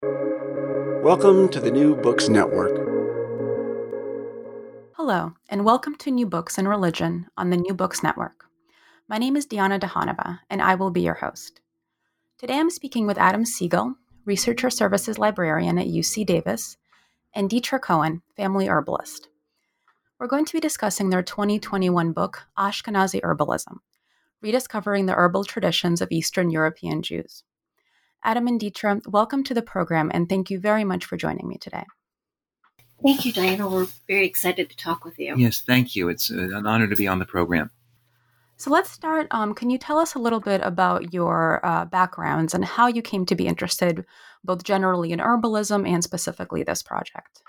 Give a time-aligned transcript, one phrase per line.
[0.00, 2.70] Welcome to the New Books Network.
[4.92, 8.44] Hello, and welcome to New Books and Religion on the New Books Network.
[9.08, 11.60] My name is Diana Dehanova, and I will be your host.
[12.38, 16.76] Today I'm speaking with Adam Siegel, Researcher Services Librarian at UC Davis,
[17.34, 19.28] and Deatra Cohen, Family Herbalist.
[20.20, 23.78] We're going to be discussing their 2021 book, Ashkenazi Herbalism
[24.40, 27.42] Rediscovering the Herbal Traditions of Eastern European Jews.
[28.24, 31.56] Adam and Deatra, welcome to the program, and thank you very much for joining me
[31.58, 31.84] today.
[33.02, 33.68] Thank you, Diana.
[33.68, 35.36] We're very excited to talk with you.
[35.36, 36.08] Yes, thank you.
[36.08, 37.70] It's an honor to be on the program.
[38.56, 39.28] So let's start.
[39.30, 43.02] Um, can you tell us a little bit about your uh, backgrounds and how you
[43.02, 44.04] came to be interested,
[44.42, 47.40] both generally in herbalism and specifically this project?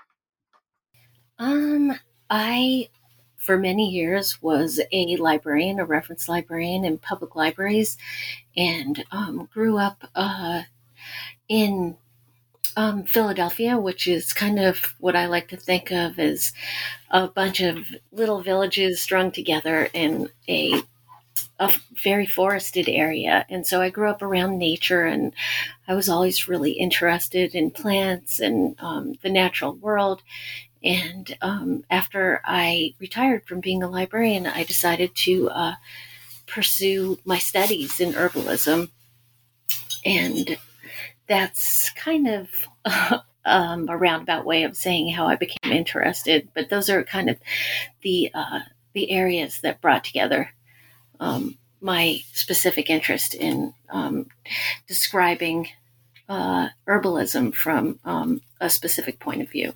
[1.36, 1.98] Um,
[2.30, 2.90] I,
[3.40, 7.98] for many years, was a librarian, a reference librarian in public libraries,
[8.56, 10.62] and um, grew up uh,
[11.48, 11.96] in
[12.76, 16.52] um, Philadelphia, which is kind of what I like to think of as
[17.10, 17.78] a bunch of
[18.12, 20.82] little villages strung together in a
[21.58, 23.44] a very forested area.
[23.50, 25.34] And so I grew up around nature and
[25.86, 30.22] I was always really interested in plants and um, the natural world.
[30.82, 35.74] And um, after I retired from being a librarian, I decided to uh,
[36.46, 38.90] pursue my studies in herbalism.
[40.04, 40.56] And
[41.26, 42.48] that's kind of
[43.44, 46.48] um, a roundabout way of saying how I became interested.
[46.54, 47.36] But those are kind of
[48.02, 48.60] the uh,
[48.92, 50.50] the areas that brought together
[51.20, 54.26] um, my specific interest in um,
[54.86, 55.68] describing
[56.28, 59.72] uh, herbalism from um, a specific point of view.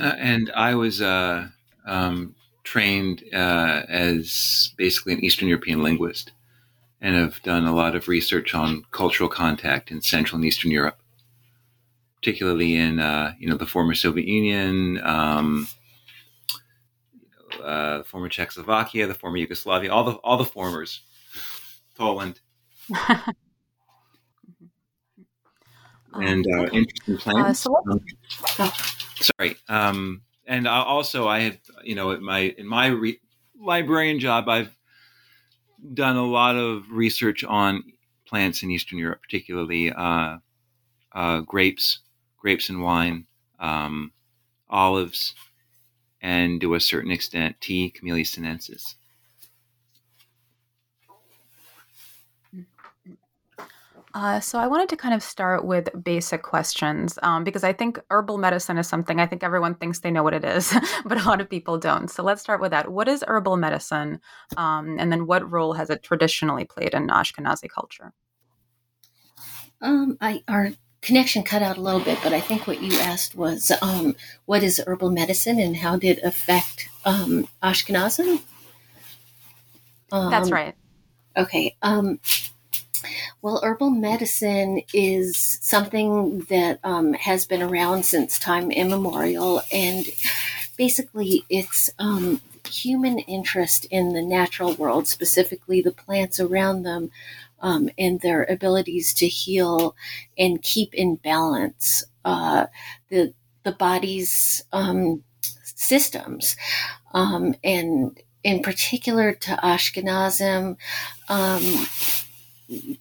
[0.00, 1.48] Uh, and I was uh,
[1.86, 2.34] um,
[2.64, 6.32] trained uh, as basically an Eastern European linguist
[7.00, 10.98] and have done a lot of research on cultural contact in Central and Eastern Europe,
[12.16, 15.68] particularly in uh, you know the former Soviet Union, um,
[17.62, 21.02] uh, the former Czechoslovakia, the former Yugoslavia, all the all the formers,
[21.94, 22.40] Poland,
[26.14, 27.58] and uh, interesting plans.
[27.58, 28.00] So um,
[29.24, 33.20] sorry, um, and also I have you know in my in my re-
[33.58, 34.74] librarian job I've
[35.92, 37.82] done a lot of research on
[38.26, 40.38] plants in Eastern Europe, particularly uh,
[41.12, 42.00] uh, grapes,
[42.38, 43.26] grapes and wine,
[43.60, 44.12] um,
[44.68, 45.34] olives,
[46.22, 48.96] and to a certain extent tea, camellia sinensis.
[54.14, 57.98] Uh, so I wanted to kind of start with basic questions um, because I think
[58.10, 60.72] herbal medicine is something I think everyone thinks they know what it is,
[61.04, 62.08] but a lot of people don't.
[62.08, 62.92] So let's start with that.
[62.92, 64.20] What is herbal medicine,
[64.56, 68.12] um, and then what role has it traditionally played in Ashkenazi culture?
[69.80, 70.70] Um, I our
[71.02, 74.14] connection cut out a little bit, but I think what you asked was um,
[74.46, 78.42] what is herbal medicine and how did it affect um, Ashkenazim?
[80.12, 80.76] Um, That's right.
[81.36, 81.76] Okay.
[83.44, 90.06] Um, well, herbal medicine is something that um, has been around since time immemorial, and
[90.76, 97.10] basically it's um, human interest in the natural world, specifically the plants around them,
[97.60, 99.94] um, and their abilities to heal
[100.38, 102.66] and keep in balance uh,
[103.10, 103.34] the
[103.64, 105.22] the body's um,
[105.62, 106.56] systems,
[107.12, 110.76] um, and in particular to Ashkenazim.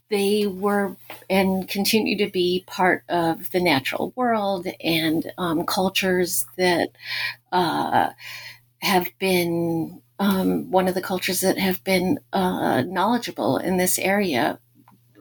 [0.10, 0.96] They were
[1.30, 6.90] and continue to be part of the natural world and um, cultures that
[7.52, 8.10] uh,
[8.82, 14.60] have been um, one of the cultures that have been uh, knowledgeable in this area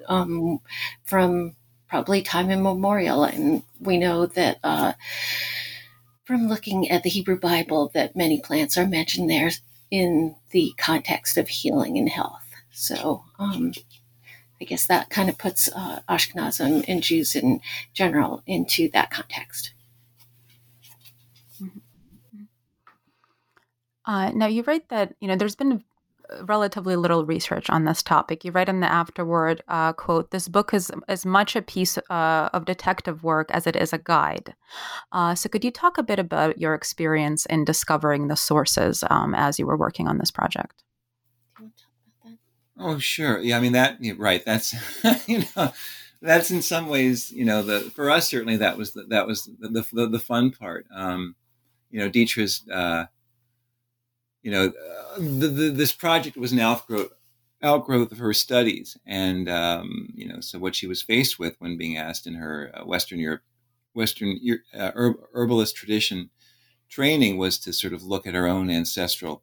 [0.08, 0.61] um,
[1.05, 1.55] from
[1.88, 3.25] probably time immemorial.
[3.25, 4.93] And we know that uh,
[6.25, 9.50] from looking at the Hebrew Bible that many plants are mentioned there
[9.90, 12.43] in the context of healing and health.
[12.70, 13.72] So um,
[14.62, 17.61] I guess that kind of puts uh, Ashkenazim and Jews in
[17.94, 19.73] general into that context.
[24.06, 25.82] Uh, now you write that you know there's been
[26.44, 28.44] relatively little research on this topic.
[28.44, 32.49] You write in the afterword uh, quote: "This book is as much a piece uh,
[32.53, 34.55] of detective work as it is a guide."
[35.11, 39.35] Uh, so, could you talk a bit about your experience in discovering the sources um,
[39.35, 40.85] as you were working on this project?
[42.84, 43.38] Oh, sure.
[43.40, 43.99] Yeah, I mean that.
[44.17, 44.44] Right.
[44.44, 44.75] That's
[45.29, 45.73] you know,
[46.20, 49.49] that's in some ways, you know, the for us certainly that was the, that was
[49.58, 50.87] the the, the fun part.
[50.94, 51.37] Um,
[51.90, 52.69] you know, Deatra's.
[52.73, 53.06] Uh,
[54.43, 54.73] you know,
[55.19, 57.12] the, the, this project was an outgrowth
[57.62, 61.76] outgrowth of her studies, and um, you know, so what she was faced with when
[61.78, 63.43] being asked in her uh, Western Europe,
[63.94, 64.38] Western
[64.76, 64.90] uh,
[65.35, 66.31] herbalist tradition
[66.90, 69.43] training was to sort of look at her own ancestral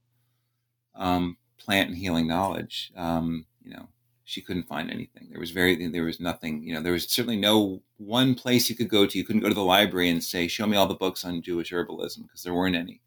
[0.96, 2.92] um, plant and healing knowledge.
[2.96, 3.90] Um, you know,
[4.26, 5.28] she couldn't find anything.
[5.32, 6.64] There was very, there was nothing.
[6.64, 9.18] You know, there was certainly no one place you could go to.
[9.18, 11.72] You couldn't go to the library and say, "Show me all the books on Jewish
[11.72, 13.02] herbalism," because there weren't any,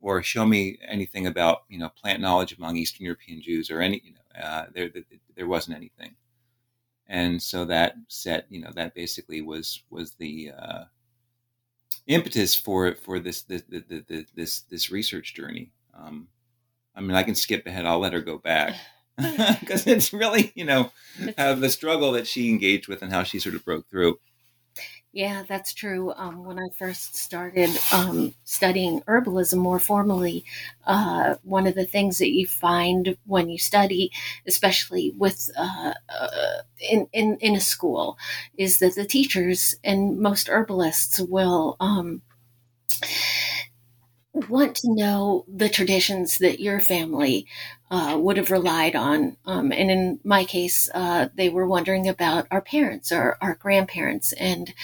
[0.00, 4.02] or show me anything about you know plant knowledge among Eastern European Jews or any.
[4.04, 5.04] You know, uh, there, there
[5.34, 6.14] there wasn't anything,
[7.06, 10.84] and so that set, you know, that basically was was the uh,
[12.06, 15.72] impetus for it for this this this this, this research journey.
[15.94, 16.28] Um,
[16.94, 17.86] I mean, I can skip ahead.
[17.86, 18.74] I'll let her go back
[19.16, 20.90] because it's really, you know,
[21.38, 24.18] uh, the struggle that she engaged with and how she sort of broke through.
[25.14, 26.12] Yeah, that's true.
[26.16, 30.44] Um, when I first started um, studying herbalism more formally,
[30.88, 34.10] uh, one of the things that you find when you study,
[34.48, 38.18] especially with uh, uh, in, in in a school,
[38.58, 41.76] is that the teachers and most herbalists will.
[41.78, 42.22] Um,
[44.34, 47.46] want to know the traditions that your family
[47.90, 49.36] uh, would have relied on.
[49.46, 54.32] Um, and in my case, uh, they were wondering about our parents or our grandparents.
[54.32, 54.74] And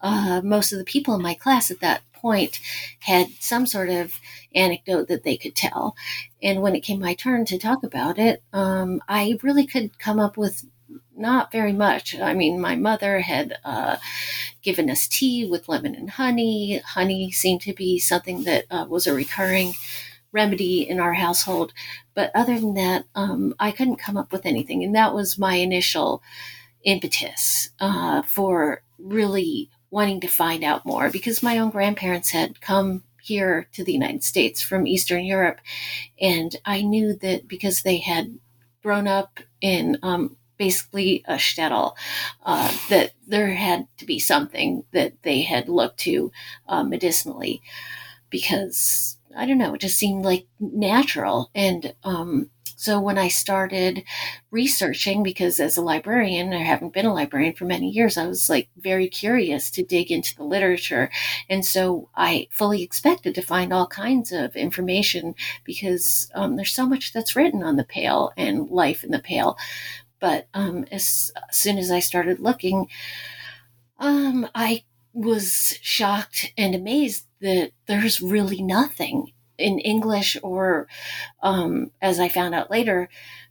[0.00, 2.58] uh, most of the people in my class at that point
[3.00, 4.18] had some sort of
[4.54, 5.94] anecdote that they could tell.
[6.42, 10.18] And when it came my turn to talk about it, um, I really could come
[10.18, 10.64] up with
[11.18, 12.18] not very much.
[12.18, 13.96] I mean, my mother had uh,
[14.62, 16.78] given us tea with lemon and honey.
[16.78, 19.74] Honey seemed to be something that uh, was a recurring
[20.32, 21.72] remedy in our household.
[22.14, 24.84] But other than that, um, I couldn't come up with anything.
[24.84, 26.22] And that was my initial
[26.84, 33.02] impetus uh, for really wanting to find out more because my own grandparents had come
[33.22, 35.60] here to the United States from Eastern Europe.
[36.20, 38.38] And I knew that because they had
[38.82, 41.94] grown up in um, basically a shtetl,
[42.44, 46.32] uh, that there had to be something that they had looked to
[46.66, 47.62] uh, medicinally
[48.30, 51.50] because I don't know, it just seemed like natural.
[51.54, 54.04] And um, so when I started
[54.50, 58.48] researching, because as a librarian, I haven't been a librarian for many years, I was
[58.48, 61.10] like very curious to dig into the literature.
[61.48, 65.34] And so I fully expected to find all kinds of information
[65.64, 69.56] because um, there's so much that's written on the pale and life in the pale.
[70.20, 72.88] But um, as soon as I started looking,
[73.98, 80.86] um, I was shocked and amazed that there's really nothing in English, or
[81.42, 83.08] um, as I found out later,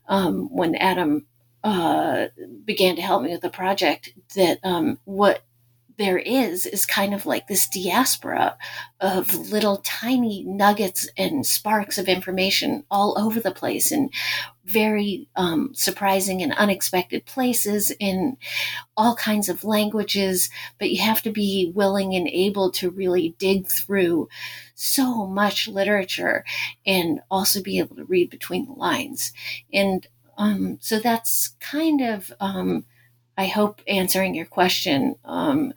[0.08, 1.26] um, when Adam
[1.64, 2.28] uh,
[2.64, 5.44] began to help me with the project, that um, what
[5.98, 8.58] there is is kind of like this diaspora
[9.00, 14.10] of little tiny nuggets and sparks of information all over the place in
[14.66, 18.38] very um, surprising and unexpected places in
[18.96, 20.50] all kinds of languages.
[20.78, 24.30] But you have to be willing and able to really dig through
[24.76, 26.44] so much literature
[26.86, 29.32] and also be able to read between the lines.
[29.74, 30.06] And
[30.38, 32.86] um, so that's kind of um,
[33.38, 35.16] I hope answering your question.
[35.24, 35.74] Um,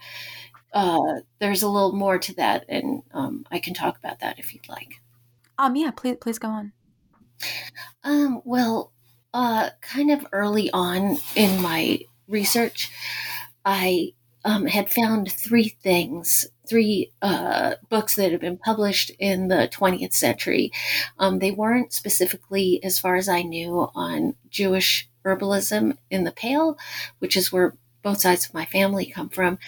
[0.72, 4.54] uh, there's a little more to that, and um, I can talk about that if
[4.54, 5.00] you'd like.
[5.58, 6.72] Um, yeah, please, please go on.
[8.02, 8.92] Um, well,
[9.34, 12.90] uh, kind of early on in my research,
[13.64, 14.14] I
[14.44, 20.14] um, had found three things, three uh, books that had been published in the 20th
[20.14, 20.70] century.
[21.18, 26.78] Um, they weren't specifically, as far as I knew, on Jewish herbalism in the Pale,
[27.18, 29.58] which is where both sides of my family come from.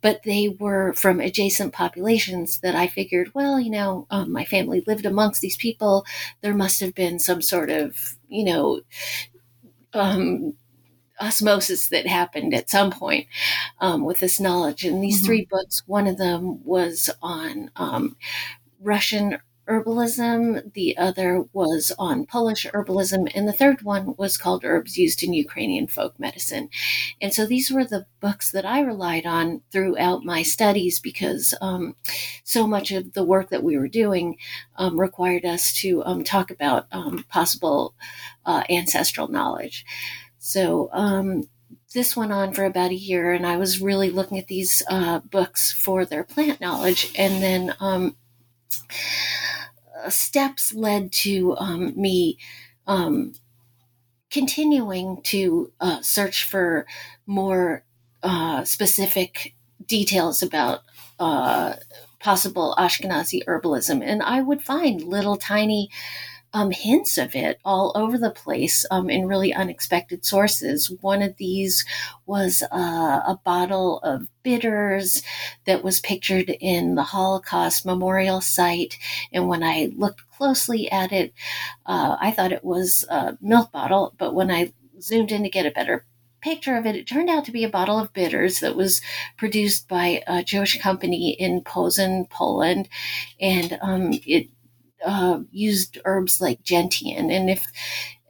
[0.00, 4.84] But they were from adjacent populations that I figured, well, you know, um, my family
[4.86, 6.06] lived amongst these people.
[6.40, 8.82] There must have been some sort of, you know,
[9.92, 10.54] um,
[11.20, 13.26] osmosis that happened at some point
[13.80, 14.84] um, with this knowledge.
[14.84, 15.26] And these mm-hmm.
[15.26, 18.16] three books, one of them was on um,
[18.80, 24.96] Russian herbalism, the other was on Polish herbalism, and the third one was called Herbs
[24.96, 26.70] Used in Ukrainian Folk Medicine.
[27.20, 31.96] And so these were the books that I relied on throughout my studies because um,
[32.44, 34.36] so much of the work that we were doing
[34.76, 37.94] um, required us to um, talk about um, possible
[38.46, 39.84] uh, ancestral knowledge.
[40.38, 41.48] So, um,
[41.94, 45.20] this went on for about a year, and I was really looking at these uh,
[45.20, 47.10] books for their plant knowledge.
[47.16, 48.16] And then um,
[50.08, 52.38] steps led to um, me
[52.86, 53.34] um,
[54.30, 56.86] continuing to uh, search for
[57.26, 57.84] more
[58.22, 59.54] uh, specific
[59.86, 60.80] details about
[61.18, 61.74] uh,
[62.20, 64.02] possible Ashkenazi herbalism.
[64.04, 65.88] And I would find little tiny
[66.52, 70.90] um, hints of it all over the place um, in really unexpected sources.
[71.00, 71.84] One of these
[72.26, 75.22] was uh, a bottle of bitters
[75.66, 78.98] that was pictured in the Holocaust Memorial Site.
[79.32, 81.34] And when I looked closely at it,
[81.86, 84.14] uh, I thought it was a milk bottle.
[84.18, 86.06] But when I zoomed in to get a better
[86.40, 89.02] picture of it, it turned out to be a bottle of bitters that was
[89.36, 92.88] produced by a Jewish company in Posen, Poland.
[93.40, 94.48] And um, it
[95.04, 97.30] uh, used herbs like gentian.
[97.30, 97.66] And if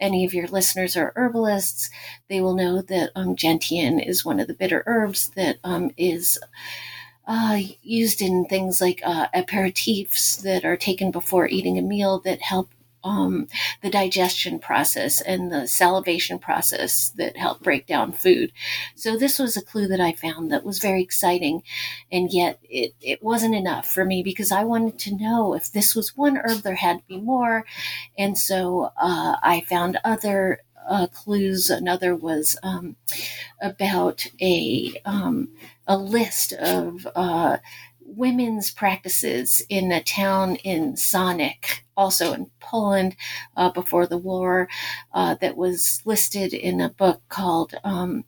[0.00, 1.90] any of your listeners are herbalists,
[2.28, 6.38] they will know that um, gentian is one of the bitter herbs that um, is
[7.26, 12.40] uh, used in things like uh, aperitifs that are taken before eating a meal that
[12.40, 12.70] help
[13.04, 13.48] um,
[13.82, 18.52] the digestion process and the salivation process that help break down food.
[18.94, 21.62] So this was a clue that I found that was very exciting,
[22.10, 25.94] and yet it, it wasn't enough for me because I wanted to know if this
[25.94, 27.64] was one herb, there had to be more,
[28.16, 31.70] and so uh, I found other uh, clues.
[31.70, 32.96] Another was um,
[33.60, 35.50] about a um,
[35.86, 37.58] a list of uh,
[38.16, 43.16] women's practices in a town in Sonic, also in Poland,
[43.56, 44.68] uh, before the war,
[45.12, 47.74] uh, that was listed in a book called.
[47.84, 48.24] Um,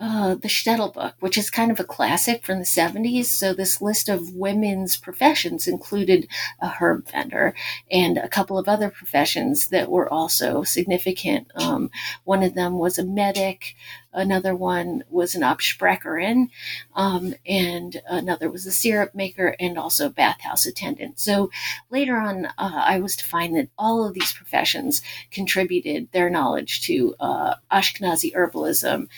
[0.00, 3.24] uh, the Shtetl book, which is kind of a classic from the 70s.
[3.26, 6.28] So, this list of women's professions included
[6.60, 7.54] a herb vendor
[7.90, 11.50] and a couple of other professions that were also significant.
[11.56, 11.90] Um,
[12.22, 13.74] one of them was a medic,
[14.12, 16.50] another one was an Absprecherin,
[16.94, 21.18] um, and another was a syrup maker and also a bathhouse attendant.
[21.18, 21.50] So,
[21.90, 25.02] later on, uh, I was to find that all of these professions
[25.32, 29.08] contributed their knowledge to uh, Ashkenazi herbalism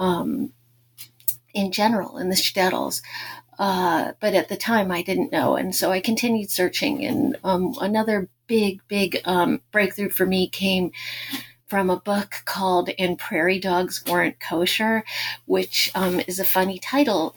[0.00, 0.52] um,
[1.54, 3.02] in general in the shtetls.
[3.58, 7.04] Uh, but at the time, I didn't know, and so I continued searching.
[7.04, 10.92] And um, another big, big um, breakthrough for me came
[11.70, 15.04] from a book called And Prairie Dogs Weren't Kosher,
[15.46, 17.36] which um, is a funny title,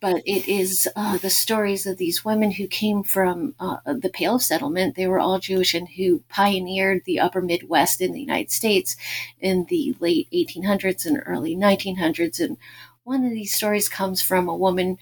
[0.00, 4.40] but it is uh, the stories of these women who came from uh, the Pale
[4.40, 4.96] Settlement.
[4.96, 8.96] They were all Jewish and who pioneered the upper Midwest in the United States
[9.38, 12.40] in the late 1800s and early 1900s.
[12.40, 12.56] And
[13.04, 14.98] one of these stories comes from a woman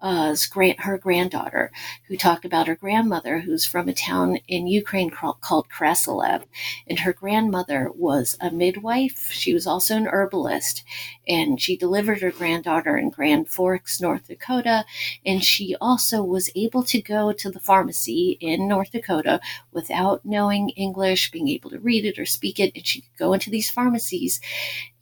[0.00, 0.34] uh,
[0.78, 1.72] her granddaughter,
[2.06, 6.44] who talked about her grandmother, who's from a town in Ukraine called Krasilev.
[6.86, 9.30] And her grandmother was a midwife.
[9.30, 10.84] She was also an herbalist.
[11.26, 14.84] And she delivered her granddaughter in Grand Forks, North Dakota.
[15.26, 19.40] And she also was able to go to the pharmacy in North Dakota
[19.72, 22.72] without knowing English, being able to read it or speak it.
[22.74, 24.40] And she could go into these pharmacies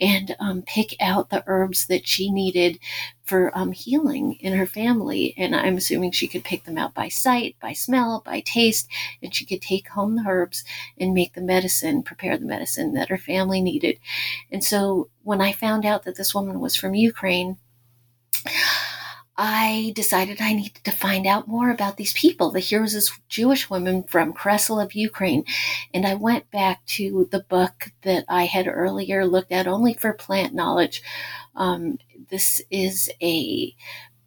[0.00, 2.78] and um, pick out the herbs that she needed
[3.26, 5.34] for um, healing in her family.
[5.36, 8.88] And I'm assuming she could pick them out by sight, by smell, by taste,
[9.22, 10.64] and she could take home the herbs
[10.98, 13.98] and make the medicine, prepare the medicine that her family needed.
[14.50, 17.58] And so when I found out that this woman was from Ukraine,
[19.38, 22.50] I decided I needed to find out more about these people.
[22.50, 25.44] The here's this Jewish woman from Krasilev Ukraine.
[25.92, 30.14] And I went back to the book that I had earlier looked at only for
[30.14, 31.02] plant knowledge.
[31.54, 33.74] Um, this is a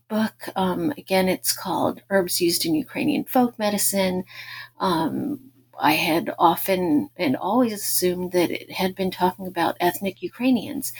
[0.08, 0.50] book.
[0.56, 4.24] Um, again, it's called Herbs Used in Ukrainian Folk Medicine.
[4.80, 10.92] Um, I had often and always assumed that it had been talking about ethnic Ukrainians.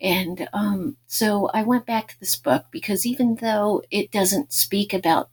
[0.00, 4.92] And um, so I went back to this book because even though it doesn't speak
[4.92, 5.30] about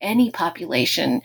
[0.00, 1.22] any population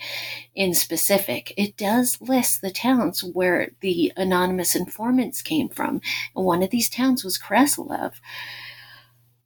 [0.55, 6.01] in specific, it does list the towns where the anonymous informants came from.
[6.35, 8.13] And one of these towns was Krasilev.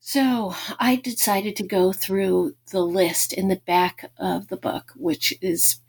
[0.07, 5.33] So I decided to go through the list in the back of the book, which
[5.41, 5.79] is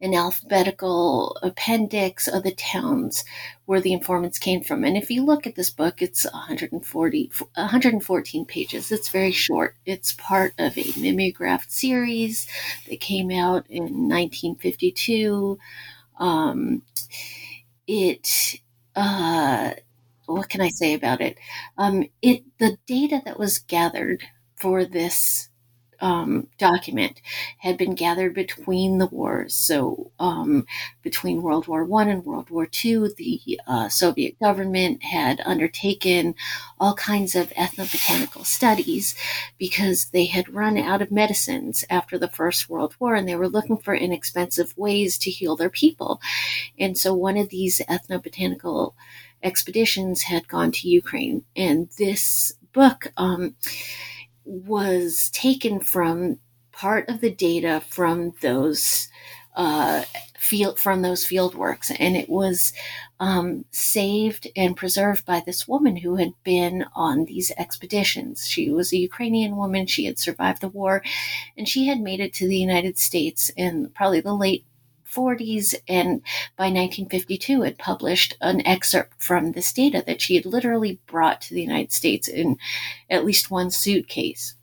[0.00, 3.24] an alphabetical appendix of the towns
[3.64, 4.82] where the informants came from.
[4.82, 8.90] And if you look at this book, it's 140, 114 pages.
[8.90, 9.76] It's very short.
[9.86, 12.48] It's part of a mimeographed series
[12.88, 15.60] that came out in 1952.
[16.18, 16.82] Um,
[17.86, 18.56] it,
[18.96, 19.74] uh,
[20.26, 21.38] what can I say about it?
[21.78, 24.24] Um, it the data that was gathered
[24.56, 25.48] for this
[26.00, 27.22] um, document
[27.58, 29.54] had been gathered between the wars.
[29.54, 30.66] So, um,
[31.02, 36.34] between World War One and World War Two, the uh, Soviet government had undertaken
[36.78, 39.14] all kinds of ethnobotanical studies
[39.58, 43.48] because they had run out of medicines after the First World War, and they were
[43.48, 46.20] looking for inexpensive ways to heal their people.
[46.78, 48.94] And so, one of these ethnobotanical
[49.46, 53.12] expeditions had gone to Ukraine, and this book.
[53.16, 53.56] Um,
[54.46, 56.38] was taken from
[56.70, 59.08] part of the data from those
[59.56, 60.04] uh,
[60.38, 62.72] field from those field works, and it was
[63.18, 68.46] um, saved and preserved by this woman who had been on these expeditions.
[68.46, 69.86] She was a Ukrainian woman.
[69.86, 71.02] She had survived the war,
[71.56, 74.64] and she had made it to the United States in probably the late
[75.16, 76.20] 40s and
[76.56, 81.54] by 1952 had published an excerpt from this data that she had literally brought to
[81.54, 82.58] the United States in
[83.08, 84.54] at least one suitcase.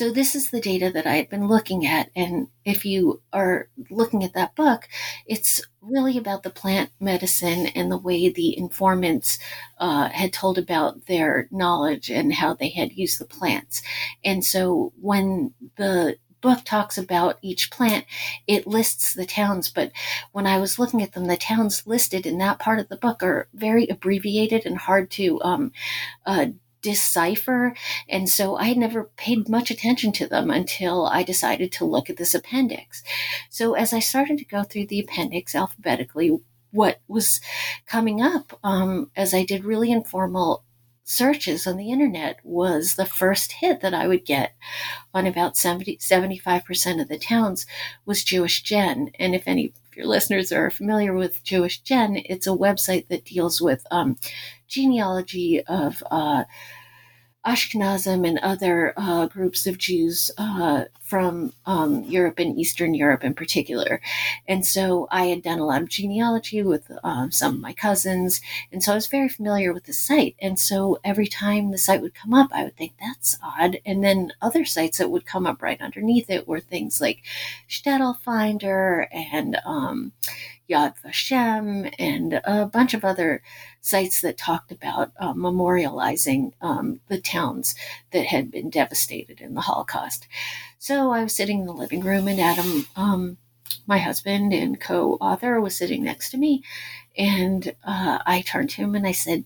[0.00, 2.10] So this is the data that I had been looking at.
[2.16, 4.88] And if you are looking at that book,
[5.26, 9.38] it's really about the plant medicine and the way the informants
[9.76, 13.82] uh, had told about their knowledge and how they had used the plants.
[14.24, 18.04] And so when the book talks about each plant,
[18.46, 19.70] it lists the towns.
[19.70, 19.92] But
[20.32, 23.22] when I was looking at them, the towns listed in that part of the book
[23.22, 25.72] are very abbreviated and hard to um,
[26.26, 26.46] uh,
[26.82, 27.74] decipher.
[28.08, 32.08] And so I had never paid much attention to them until I decided to look
[32.08, 33.02] at this appendix.
[33.50, 36.38] So as I started to go through the appendix alphabetically,
[36.72, 37.40] what was
[37.86, 40.64] coming up um, as I did really informal
[41.10, 44.54] searches on the internet was the first hit that I would get
[45.12, 47.66] on about 70, 75% of the towns
[48.06, 49.12] was JewishGen.
[49.18, 53.60] And if any of your listeners are familiar with JewishGen, it's a website that deals
[53.60, 54.18] with um,
[54.68, 56.44] genealogy of uh,
[57.46, 63.34] Ashkenazim and other uh, groups of Jews uh, from um, Europe and Eastern Europe in
[63.34, 64.00] particular.
[64.46, 68.40] And so I had done a lot of genealogy with um, some of my cousins.
[68.70, 70.36] And so I was very familiar with the site.
[70.40, 73.78] And so every time the site would come up, I would think, that's odd.
[73.84, 77.22] And then other sites that would come up right underneath it were things like
[77.68, 80.12] Shtetl Finder and, um,
[80.70, 83.42] Yad Vashem and a bunch of other
[83.80, 87.74] sites that talked about uh, memorializing um, the towns
[88.12, 90.28] that had been devastated in the Holocaust.
[90.78, 93.36] So I was sitting in the living room, and Adam, um,
[93.86, 96.62] my husband and co author, was sitting next to me.
[97.18, 99.44] And uh, I turned to him and I said,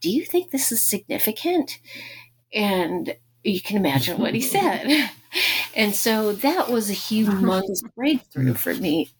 [0.00, 1.80] Do you think this is significant?
[2.52, 5.10] And you can imagine what he said.
[5.74, 9.10] and so that was a humongous breakthrough for me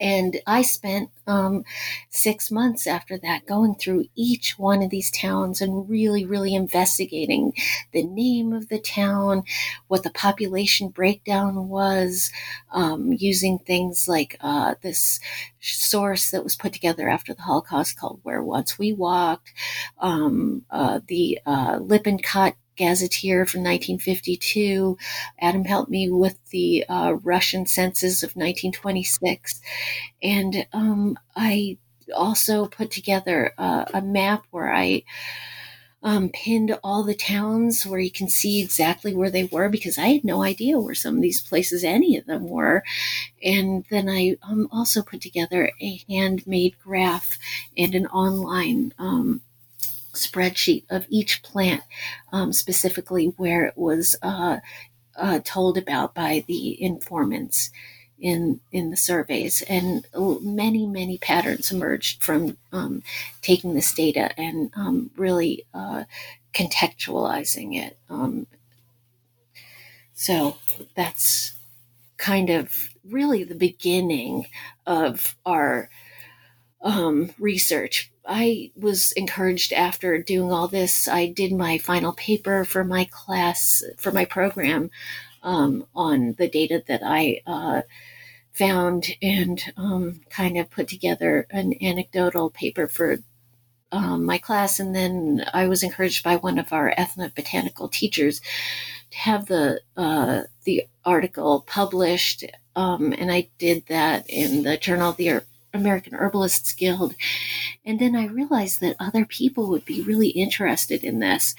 [0.00, 1.64] and I spent um,
[2.10, 7.52] six months after that going through each one of these towns and really, really investigating
[7.92, 9.44] the name of the town,
[9.88, 12.30] what the population breakdown was,
[12.72, 15.20] um, using things like uh, this
[15.60, 19.52] source that was put together after the Holocaust called Where Once We Walked,
[19.98, 24.96] um, uh, the uh, Lippincott gazetteer from 1952.
[25.40, 29.60] Adam helped me with the uh, Russian census of 1926.
[30.22, 31.78] And um, I
[32.14, 35.04] also put together uh, a map where I
[36.04, 40.08] um, pinned all the towns where you can see exactly where they were because I
[40.08, 42.84] had no idea where some of these places, any of them were.
[43.42, 47.38] And then I um, also put together a handmade graph
[47.76, 49.40] and an online um,
[50.14, 51.82] spreadsheet of each plant,
[52.32, 54.58] um, specifically where it was uh,
[55.16, 57.70] uh, told about by the informants
[58.18, 60.06] in in the surveys, and
[60.40, 63.02] many many patterns emerged from um,
[63.42, 66.04] taking this data and um, really uh,
[66.54, 67.98] contextualizing it.
[68.08, 68.46] Um,
[70.14, 70.56] so
[70.94, 71.54] that's
[72.16, 74.46] kind of really the beginning
[74.86, 75.90] of our
[76.80, 78.10] um, research.
[78.26, 81.08] I was encouraged after doing all this.
[81.08, 84.90] I did my final paper for my class, for my program,
[85.42, 87.82] um, on the data that I uh,
[88.52, 93.18] found and um, kind of put together an anecdotal paper for
[93.92, 98.40] um, my class, and then I was encouraged by one of our ethnobotanical teachers
[99.10, 105.10] to have the uh, the article published, um, and I did that in the Journal
[105.10, 105.30] of the
[105.74, 107.14] American Herbalists Guild.
[107.84, 111.54] And then I realized that other people would be really interested in this,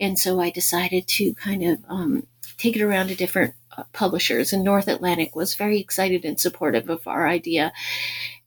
[0.00, 4.52] and so I decided to kind of um, take it around to different uh, publishers.
[4.52, 7.72] And North Atlantic was very excited and supportive of our idea.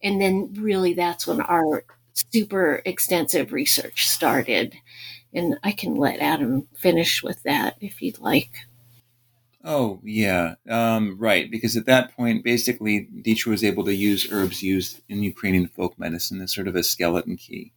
[0.01, 4.75] And then, really, that's when our super extensive research started.
[5.33, 8.51] And I can let Adam finish with that if you'd like.
[9.63, 11.49] Oh, yeah, um, right.
[11.49, 15.97] Because at that point, basically, Deatra was able to use herbs used in Ukrainian folk
[15.97, 17.71] medicine as sort of a skeleton key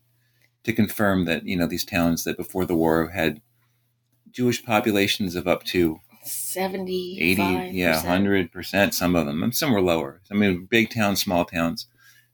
[0.65, 3.41] to confirm that, you know, these towns that before the war had
[4.33, 9.45] Jewish populations of up to 70, 80, yeah, 100%, some of them.
[9.45, 10.21] And some were lower.
[10.29, 11.87] I mean, big towns, small towns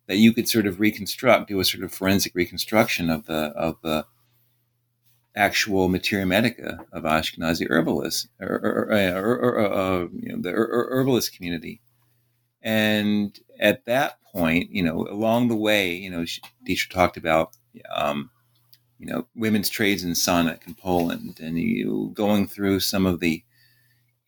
[0.06, 3.76] that you could sort of reconstruct, do a sort of forensic reconstruction of the of
[3.82, 4.06] the
[5.34, 11.34] actual materia medica of Ashkenazi herbalists or, or, or, or uh, you know, the herbalist
[11.34, 11.80] community.
[12.62, 16.24] And at that point, you know, along the way, you know,
[16.68, 17.56] Deatra talked about,
[17.94, 18.30] um,
[18.98, 23.42] you know, women's trades in Sonic in Poland, and you going through some of the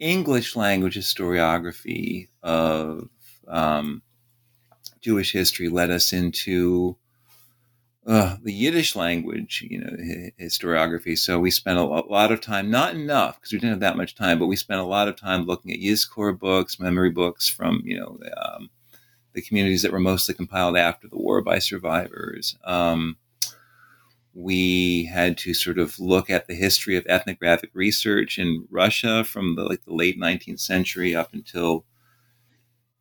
[0.00, 3.08] English language historiography of
[3.46, 4.02] um,
[5.00, 6.96] Jewish history led us into
[8.06, 11.16] uh, the Yiddish language, you know, historiography.
[11.16, 14.14] So we spent a lot of time, not enough because we didn't have that much
[14.14, 17.82] time, but we spent a lot of time looking at Yizkor books, memory books from,
[17.84, 18.70] you know, um,
[19.32, 22.56] the communities that were mostly compiled after the war by survivors.
[22.64, 23.16] Um,
[24.34, 29.54] we had to sort of look at the history of ethnographic research in Russia from
[29.54, 31.84] the like the late 19th century up until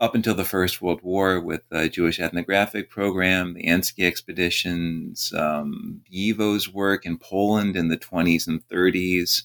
[0.03, 6.01] up until the First World War with the Jewish ethnographic program, the Ansky expeditions, um,
[6.13, 9.43] Yivo's work in Poland in the 20s and 30s,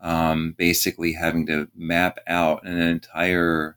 [0.00, 3.76] um, basically having to map out an entire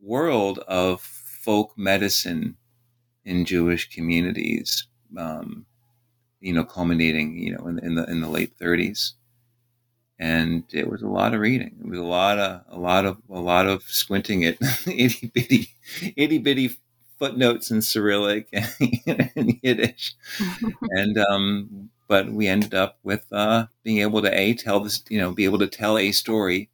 [0.00, 2.56] world of folk medicine
[3.24, 4.86] in Jewish communities,
[5.18, 5.66] um,
[6.38, 9.14] you know, culminating, you know, in, in the in the late 30s
[10.18, 11.76] and it was a lot of reading.
[11.80, 15.70] It was a lot of a lot of a lot of squinting at itty bitty
[16.16, 16.76] itty bitty
[17.18, 18.48] footnotes in Cyrillic
[19.06, 20.14] and Yiddish,
[20.90, 25.18] and um, but we ended up with uh, being able to a tell this you
[25.18, 26.70] know be able to tell a story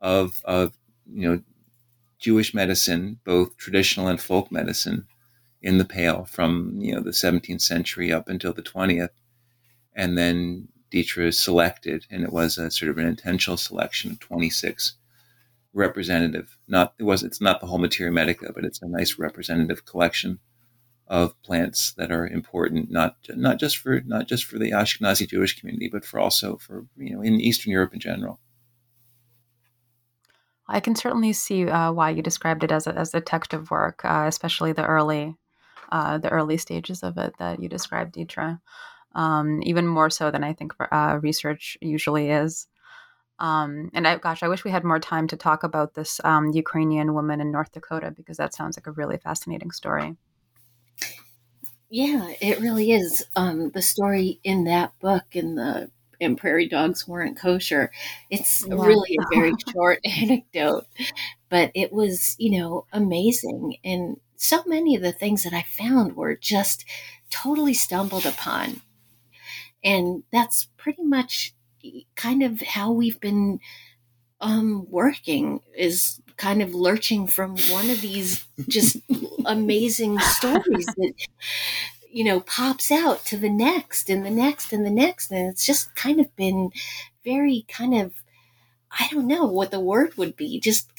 [0.00, 0.74] of of
[1.10, 1.42] you know
[2.18, 5.06] Jewish medicine, both traditional and folk medicine,
[5.62, 9.10] in the Pale from you know the 17th century up until the 20th,
[9.94, 14.94] and then Deatra selected, and it was a sort of an intentional selection of 26
[15.72, 16.56] representative.
[16.66, 20.38] Not it was it's not the whole materia medica, but it's a nice representative collection
[21.06, 25.58] of plants that are important not not just for not just for the Ashkenazi Jewish
[25.58, 28.40] community, but for also for you know in Eastern Europe in general.
[30.70, 34.24] I can certainly see uh, why you described it as a, as detective work, uh,
[34.26, 35.34] especially the early
[35.90, 38.60] uh, the early stages of it that you described, Deatra
[39.14, 42.66] um, even more so than I think uh, research usually is.
[43.38, 46.50] Um, and I, gosh, I wish we had more time to talk about this um,
[46.50, 50.16] Ukrainian woman in North Dakota because that sounds like a really fascinating story.
[51.90, 53.24] Yeah, it really is.
[53.36, 55.90] Um, the story in that book, in the
[56.20, 57.90] and prairie dogs weren't kosher.
[58.30, 58.74] It's yeah.
[58.74, 60.86] really a very short anecdote,
[61.48, 63.76] but it was, you know, amazing.
[63.84, 66.84] And so many of the things that I found were just
[67.30, 68.80] totally stumbled upon.
[69.84, 71.54] And that's pretty much
[72.16, 73.60] kind of how we've been
[74.40, 78.96] um, working is kind of lurching from one of these just
[79.46, 81.12] amazing stories that
[82.10, 85.30] you know pops out to the next and the next and the next.
[85.30, 86.70] And it's just kind of been
[87.24, 88.12] very kind of
[88.90, 90.90] i don't know what the word would be just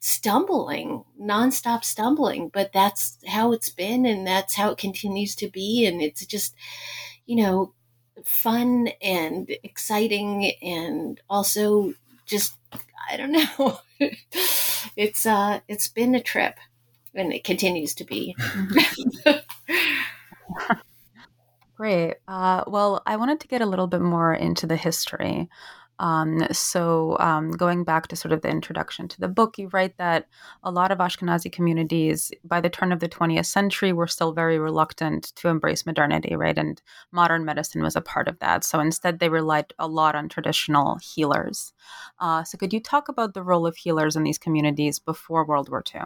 [0.00, 2.48] stumbling nonstop stumbling.
[2.48, 5.86] But that's how it's been and that's how it continues to be.
[5.86, 6.54] And it's just
[7.26, 7.72] you know
[8.24, 11.94] fun and exciting and also
[12.26, 12.54] just
[13.10, 13.78] I don't know.
[14.96, 16.58] it's uh it's been a trip
[17.14, 18.36] and it continues to be.
[21.76, 22.14] Great.
[22.28, 25.48] Uh, well, I wanted to get a little bit more into the history.
[25.98, 29.96] Um, so, um, going back to sort of the introduction to the book, you write
[29.98, 30.26] that
[30.64, 34.58] a lot of Ashkenazi communities by the turn of the 20th century were still very
[34.58, 36.58] reluctant to embrace modernity, right?
[36.58, 36.80] And
[37.12, 38.64] modern medicine was a part of that.
[38.64, 41.72] So, instead, they relied a lot on traditional healers.
[42.18, 45.68] Uh, so, could you talk about the role of healers in these communities before World
[45.68, 46.02] War II?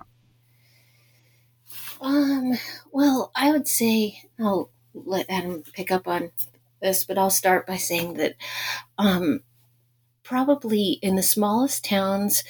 [2.01, 2.59] Um,
[2.93, 6.33] well, I would say, I'll let Adam pick up on
[6.81, 8.35] this, but I'll start by saying that
[8.99, 9.41] um,
[10.27, 12.43] probably in the smallest towns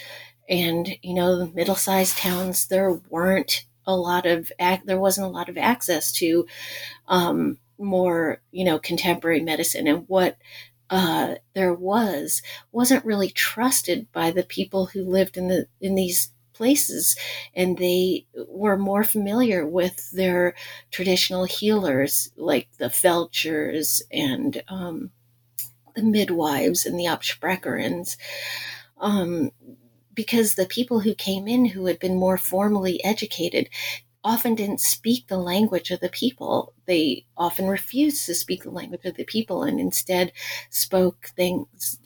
[0.49, 4.51] and you know the middle-sized towns, there weren't a lot of
[4.85, 6.47] there wasn't a lot of access to
[7.09, 10.37] um, more you know contemporary medicine, and what
[10.91, 16.31] uh, there was wasn't really trusted by the people who lived in the in these
[16.55, 17.17] places.
[17.55, 20.55] And they were more familiar with their
[20.91, 25.11] traditional healers like the felchers and um,
[25.97, 28.17] the midwives and the Absprecherins
[28.99, 29.51] um,
[30.15, 33.69] because the people who came in who had been more formally educated
[34.25, 36.73] often didn't speak the language of the people.
[36.87, 40.33] They often refused to speak the language of the people and instead
[40.69, 42.01] spoke things,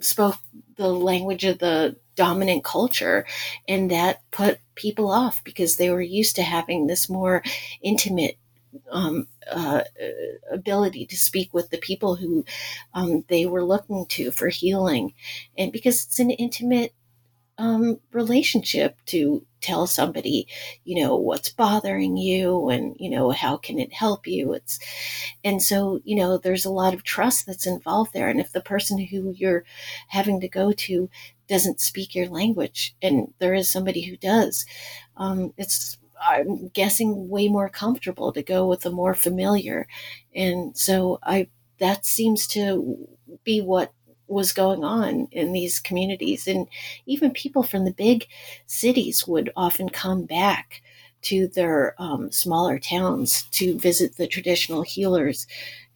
[0.00, 0.36] spoke
[0.76, 3.26] the language of the dominant culture.
[3.68, 7.42] And that put people off because they were used to having this more
[7.82, 8.38] intimate
[8.90, 9.82] um, uh,
[10.50, 12.44] ability to speak with the people who
[12.94, 15.14] um, they were looking to for healing.
[15.56, 16.94] And because it's an intimate
[17.58, 20.48] um, relationship to tell somebody,
[20.84, 24.54] you know, what's bothering you and, you know, how can it help you?
[24.54, 24.78] It's,
[25.44, 28.28] and so, you know, there's a lot of trust that's involved there.
[28.28, 29.64] And if the person who you're
[30.08, 31.10] having to go to
[31.46, 34.64] doesn't speak your language and there is somebody who does,
[35.16, 39.86] um, it's, I'm guessing way more comfortable to go with the more familiar.
[40.34, 43.08] And so I, that seems to
[43.44, 43.92] be what
[44.28, 46.46] was going on in these communities.
[46.46, 46.68] And
[47.06, 48.26] even people from the big
[48.66, 50.82] cities would often come back
[51.22, 55.46] to their um, smaller towns to visit the traditional healers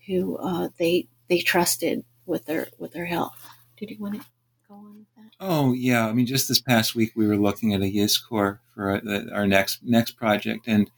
[0.06, 3.36] who uh, they they trusted with their with their health.
[3.76, 4.26] Did you want to
[4.68, 5.05] go on?
[5.38, 9.01] Oh yeah, I mean, just this past week we were looking at a Yizkor for
[9.33, 10.90] our, next next project, and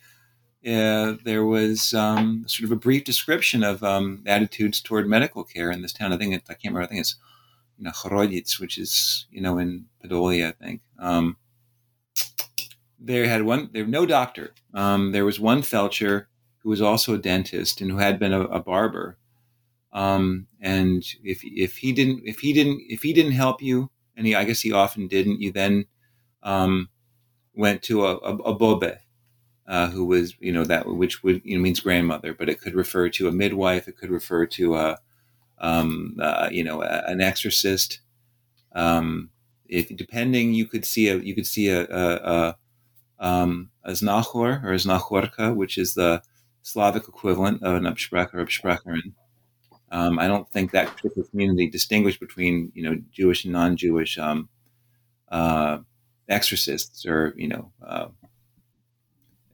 [0.66, 5.70] uh, there was um, sort of a brief description of um, attitudes toward medical care
[5.70, 6.12] in this town.
[6.12, 6.82] I think it, I can't remember.
[6.82, 7.16] I think it's
[7.78, 10.80] you know, which is, you know, in Podolia, I think.
[10.98, 11.36] Um,
[12.98, 14.52] there had one, there no doctor.
[14.74, 16.26] Um, there was one felcher
[16.58, 19.16] who was also a dentist and who had been a, a barber.
[19.92, 24.26] Um, and if, if he didn't, if he didn't, if he didn't help you, and
[24.26, 25.86] he, I guess he often didn't, you then,
[26.42, 26.90] um,
[27.54, 28.98] went to a, a, a bobe,
[29.66, 32.74] uh, who was, you know, that, which would, you know, means grandmother, but it could
[32.74, 33.88] refer to a midwife.
[33.88, 34.98] It could refer to a,
[35.58, 38.00] um, uh, you know, a, an exorcist.
[38.74, 39.30] Um,
[39.66, 42.56] if depending, you could see a you could see a a, a,
[43.18, 46.22] um, a znachor or a znachorka, which is the
[46.62, 49.12] Slavic equivalent of an Absprecher or Absprecherin.
[49.90, 54.48] Um, I don't think that particular community distinguished between you know Jewish and non-Jewish um,
[55.30, 55.78] uh,
[56.28, 58.08] exorcists, or you know, uh,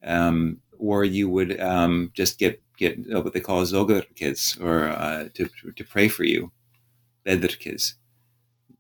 [0.03, 5.49] um, or you would um, just get get what they call zogerkes, or uh, to,
[5.77, 6.53] to pray for you,
[7.25, 7.95] bedrkes.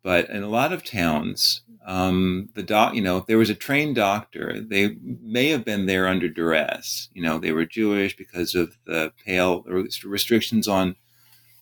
[0.02, 3.54] But in a lot of towns, um, the doc, you know, if there was a
[3.54, 7.08] trained doctor, they may have been there under duress.
[7.14, 9.64] You know, they were Jewish because of the pale
[10.04, 10.96] restrictions on,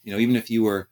[0.03, 0.89] you know, even if you were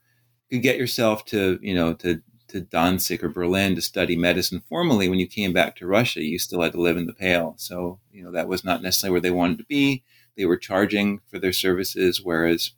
[0.50, 5.08] could get yourself to, you know, to to Danzig or Berlin to study medicine formally,
[5.08, 7.54] when you came back to Russia, you still had to live in the Pale.
[7.58, 10.02] So, you know, that was not necessarily where they wanted to be.
[10.36, 12.72] They were charging for their services, whereas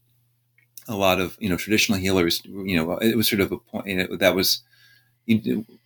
[0.88, 3.86] a lot of, you know, traditional healers, you know, it was sort of a point,
[3.86, 4.62] you know, that was,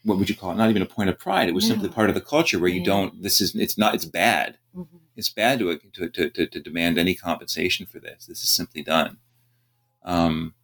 [0.04, 0.56] what would you call it?
[0.56, 1.48] Not even a point of pride.
[1.48, 4.04] It was simply part of the culture where you don't, this is, it's not, it's
[4.04, 4.58] bad.
[4.74, 4.96] Mm-hmm.
[5.16, 8.26] It's bad to, to, to, to, demand any compensation for this.
[8.26, 9.18] This is simply done.
[10.06, 10.54] Um,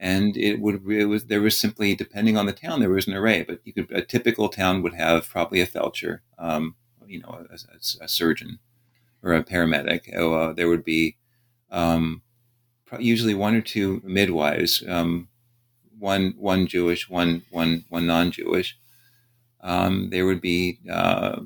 [0.00, 3.14] and it would it was there was simply depending on the town there was an
[3.14, 6.76] array but you could a typical town would have probably a felcher um,
[7.08, 8.60] you know a, a, a, surgeon
[9.22, 10.14] or a paramedic.
[10.14, 11.16] Uh, there would be
[11.70, 12.22] um,
[12.98, 15.28] usually one or two midwives um,
[15.98, 18.78] one one Jewish one one one non-Jewish.
[19.60, 21.40] Um, there would be uh,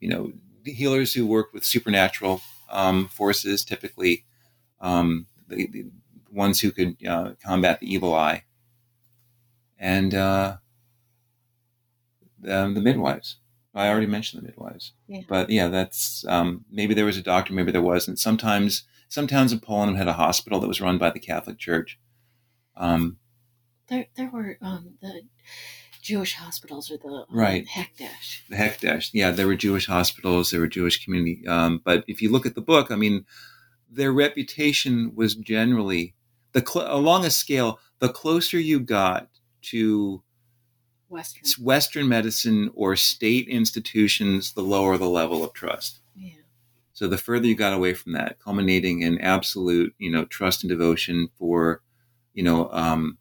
[0.00, 0.32] you know
[0.64, 4.24] healers who work with supernatural um, forces typically
[4.80, 5.86] um, the, the
[6.36, 8.44] ones who could uh, combat the evil eye,
[9.78, 10.58] and uh,
[12.38, 13.38] the, the, midwives.
[13.74, 15.22] I already mentioned the midwives, yeah.
[15.28, 18.18] but yeah, that's um, maybe there was a doctor, maybe there wasn't.
[18.18, 21.98] Sometimes, some towns in Poland had a hospital that was run by the Catholic Church.
[22.76, 23.18] Um,
[23.88, 25.22] there, there were um, the
[26.02, 28.46] Jewish hospitals or the um, right Hekdesh.
[28.48, 31.46] The Hekdesh, yeah, there were Jewish hospitals, there were Jewish community.
[31.46, 33.24] Um, but if you look at the book, I mean,
[33.90, 36.14] their reputation was generally
[36.56, 39.28] the cl- along a scale, the closer you got
[39.60, 40.22] to
[41.08, 41.64] Western.
[41.64, 46.00] Western medicine or state institutions, the lower the level of trust.
[46.16, 46.32] Yeah.
[46.94, 50.70] So the further you got away from that, culminating in absolute, you know, trust and
[50.70, 51.82] devotion for,
[52.32, 53.18] you know, um,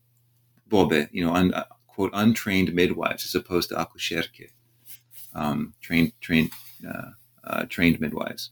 [0.70, 4.52] bobe, you know, un, uh, quote, untrained midwives as opposed to akuszerki,
[5.34, 6.52] um, trained, trained,
[6.88, 7.12] uh,
[7.44, 8.52] uh, trained midwives.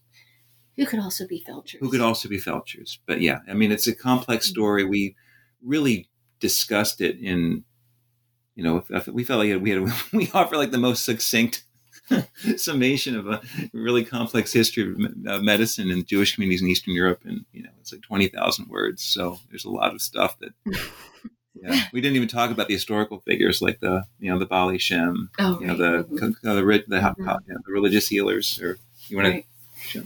[0.78, 1.80] Who could also be felchers.
[1.80, 2.98] Who could also be felchers.
[3.06, 4.54] But yeah, I mean, it's a complex mm-hmm.
[4.54, 4.86] story.
[4.86, 5.16] We
[5.62, 6.10] really
[6.40, 7.64] discussed it in,
[8.56, 11.64] you know, we felt like we had, we offer like the most succinct
[12.58, 14.94] summation of a really complex history
[15.28, 18.70] of medicine in Jewish communities in Eastern Europe, and you know, it's like twenty thousand
[18.70, 19.04] words.
[19.04, 20.54] So there's a lot of stuff that.
[21.56, 24.82] Yeah, we didn't even talk about the historical figures like the you know the Baalei
[24.82, 26.16] Shem, oh, you know the mm-hmm.
[26.16, 26.56] the, the,
[26.88, 27.54] the, mm-hmm.
[27.54, 29.46] the, religious healers, or you want right.
[29.92, 30.06] to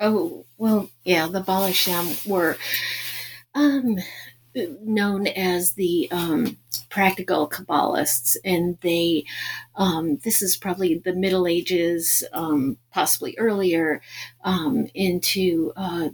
[0.00, 2.56] Oh, well, yeah, the Baalei Shem were
[3.54, 3.98] um,
[4.82, 6.58] known as the um,
[6.90, 9.24] practical Kabbalists, and they,
[9.76, 14.00] um, this is probably the Middle Ages, um, possibly earlier,
[14.44, 16.08] um, into uh,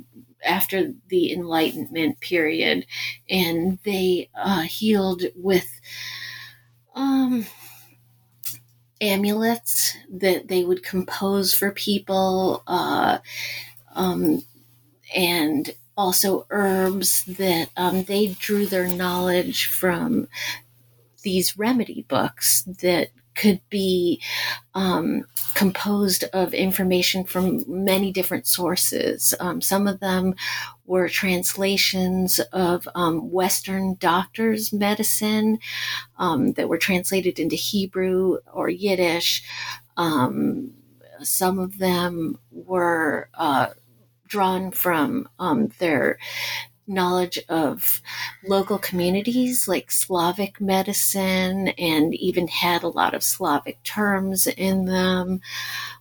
[0.45, 2.87] after the Enlightenment period,
[3.29, 5.81] and they uh, healed with.
[6.95, 7.47] Um,
[9.01, 13.19] amulets that they would compose for people uh,
[13.95, 14.43] um,
[15.15, 20.29] and also herbs that um, they drew their knowledge from
[21.23, 24.21] these remedy books that could be
[24.75, 25.25] um,
[25.55, 29.35] composed of information from many different sources.
[29.41, 30.35] Um, some of them
[30.85, 35.59] were translations of um, Western doctors' medicine
[36.19, 39.43] um, that were translated into Hebrew or Yiddish.
[39.97, 40.73] Um,
[41.23, 43.69] some of them were uh,
[44.31, 46.19] drawn from um, their
[46.87, 48.01] knowledge of
[48.47, 55.41] local communities like Slavic medicine and even had a lot of Slavic terms in them.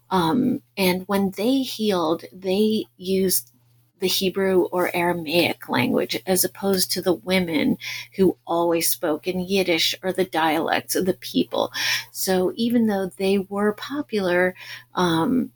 [0.09, 3.51] Um, and when they healed, they used
[3.99, 7.77] the Hebrew or Aramaic language as opposed to the women
[8.15, 11.71] who always spoke in Yiddish or the dialects of the people.
[12.11, 14.55] So even though they were popular,
[14.95, 15.51] um,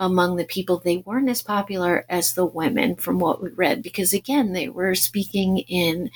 [0.00, 4.12] among the people, they weren't as popular as the women from what we read, because
[4.12, 6.10] again, they were speaking in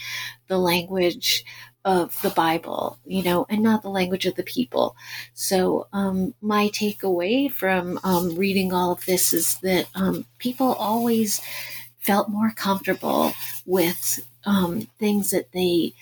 [0.48, 1.44] the language
[1.84, 4.94] of the Bible, you know, and not the language of the people.
[5.34, 11.40] So, um, my takeaway from um, reading all of this is that um, people always
[11.98, 13.32] felt more comfortable
[13.66, 15.94] with um, things that they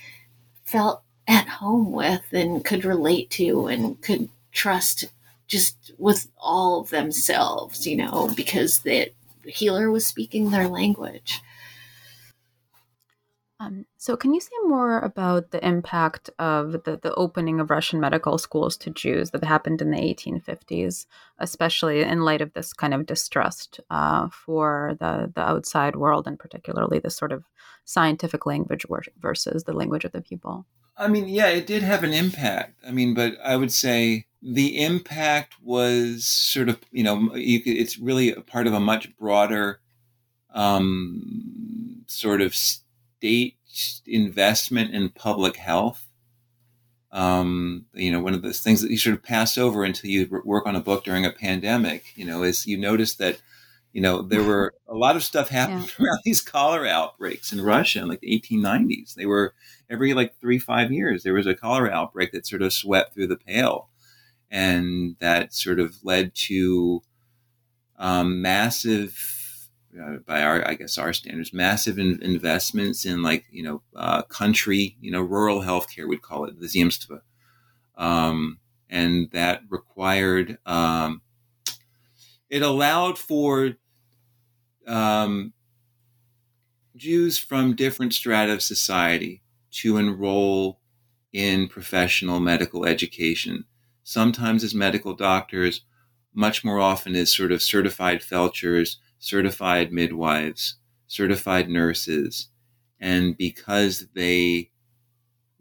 [0.64, 5.06] felt at home with and could relate to and could trust
[5.50, 9.12] just with all of themselves, you know, because the
[9.44, 11.40] healer was speaking their language.
[13.58, 18.00] Um, so, can you say more about the impact of the, the opening of Russian
[18.00, 21.04] medical schools to Jews that happened in the 1850s,
[21.38, 26.38] especially in light of this kind of distrust uh, for the, the outside world and
[26.38, 27.44] particularly the sort of
[27.84, 28.86] scientific language
[29.20, 30.64] versus the language of the people?
[30.96, 32.78] I mean, yeah, it did have an impact.
[32.86, 37.98] I mean, but I would say the impact was sort of you know you it's
[37.98, 39.80] really a part of a much broader
[40.54, 43.56] um, sort of state
[44.06, 46.06] investment in public health.
[47.12, 50.42] Um, you know, one of those things that you sort of pass over until you
[50.44, 52.16] work on a book during a pandemic.
[52.16, 53.40] You know, is you notice that
[53.92, 56.06] you know there were a lot of stuff happening yeah.
[56.06, 59.14] around these cholera outbreaks in Russia in like the 1890s.
[59.14, 59.54] They were
[59.90, 63.26] every like three five years there was a cholera outbreak that sort of swept through
[63.26, 63.89] the pale
[64.50, 67.02] and that sort of led to
[67.98, 69.68] um, massive,
[70.00, 74.22] uh, by our I guess our standards, massive in- investments in like you know uh,
[74.22, 77.20] country, you know rural healthcare, we'd call it the Zemstva,
[77.96, 78.58] um,
[78.88, 81.22] and that required um,
[82.48, 83.72] it allowed for
[84.86, 85.52] um,
[86.96, 90.80] Jews from different strata of society to enroll
[91.32, 93.64] in professional medical education
[94.10, 95.82] sometimes as medical doctors,
[96.34, 100.74] much more often as sort of certified feldshers, certified midwives,
[101.06, 102.48] certified nurses.
[102.98, 104.72] And because they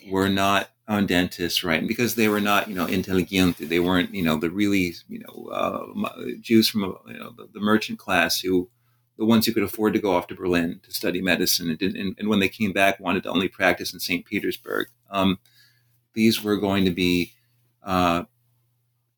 [0.10, 1.78] were not on dentists, right?
[1.78, 5.20] And because they were not, you know, intelligente, they weren't, you know, the really, you
[5.20, 8.68] know, uh, Jews from, you know, the, the, merchant class who,
[9.20, 12.16] the ones who could afford to go off to Berlin to study medicine, and, and,
[12.18, 14.26] and when they came back, wanted to only practice in St.
[14.26, 14.88] Petersburg.
[15.12, 15.38] Um,
[16.14, 17.34] these were going to be
[17.84, 18.24] uh,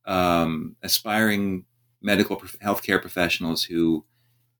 [0.05, 1.65] um, aspiring
[2.01, 4.05] medical healthcare professionals who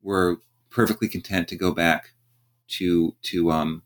[0.01, 0.37] were
[0.69, 2.11] perfectly content to go back
[2.67, 3.83] to to um,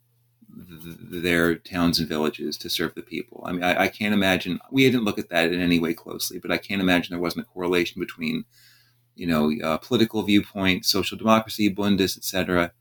[0.56, 3.44] their towns and villages to serve the people.
[3.46, 4.60] I mean, I, I, can't imagine.
[4.72, 7.46] We didn't look at that in any way closely, but I can't imagine there wasn't
[7.46, 8.46] a correlation between,
[9.16, 12.72] you know, uh, political viewpoint, social democracy, Bundes, etc.,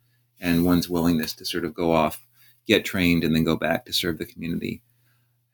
[0.40, 2.24] and one's willingness to sort of go off,
[2.66, 4.82] get trained, and then go back to serve the community.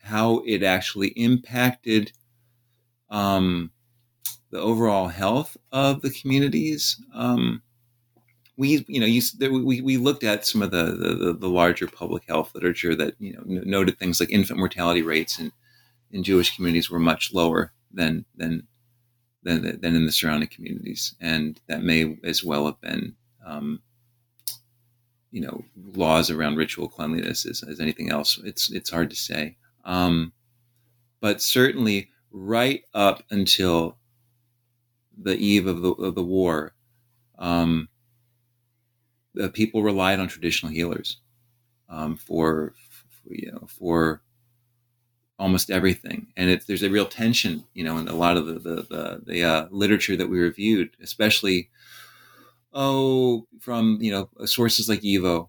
[0.02, 2.12] How it actually impacted
[3.10, 3.70] um,
[4.50, 7.00] the overall health of the communities.
[7.14, 7.62] Um,
[8.56, 9.22] we you know you,
[9.64, 13.32] we, we looked at some of the, the, the larger public health literature that you
[13.32, 15.50] know noted things like infant mortality rates in
[16.10, 18.66] in Jewish communities were much lower than than
[19.42, 23.14] than, than in the surrounding communities, and that may as well have been
[23.46, 23.80] um,
[25.30, 28.38] you know laws around ritual cleanliness as, as anything else.
[28.44, 30.32] It's it's hard to say, um,
[31.20, 33.96] but certainly right up until
[35.20, 36.72] the eve of the of the war.
[37.38, 37.88] Um,
[39.40, 41.18] uh, people relied on traditional healers
[41.88, 42.74] um, for,
[43.08, 44.22] for, you know for
[45.38, 48.54] almost everything, and it, there's a real tension, you know, in a lot of the
[48.54, 51.70] the the, the uh, literature that we reviewed, especially
[52.72, 55.48] oh from you know sources like YIVO.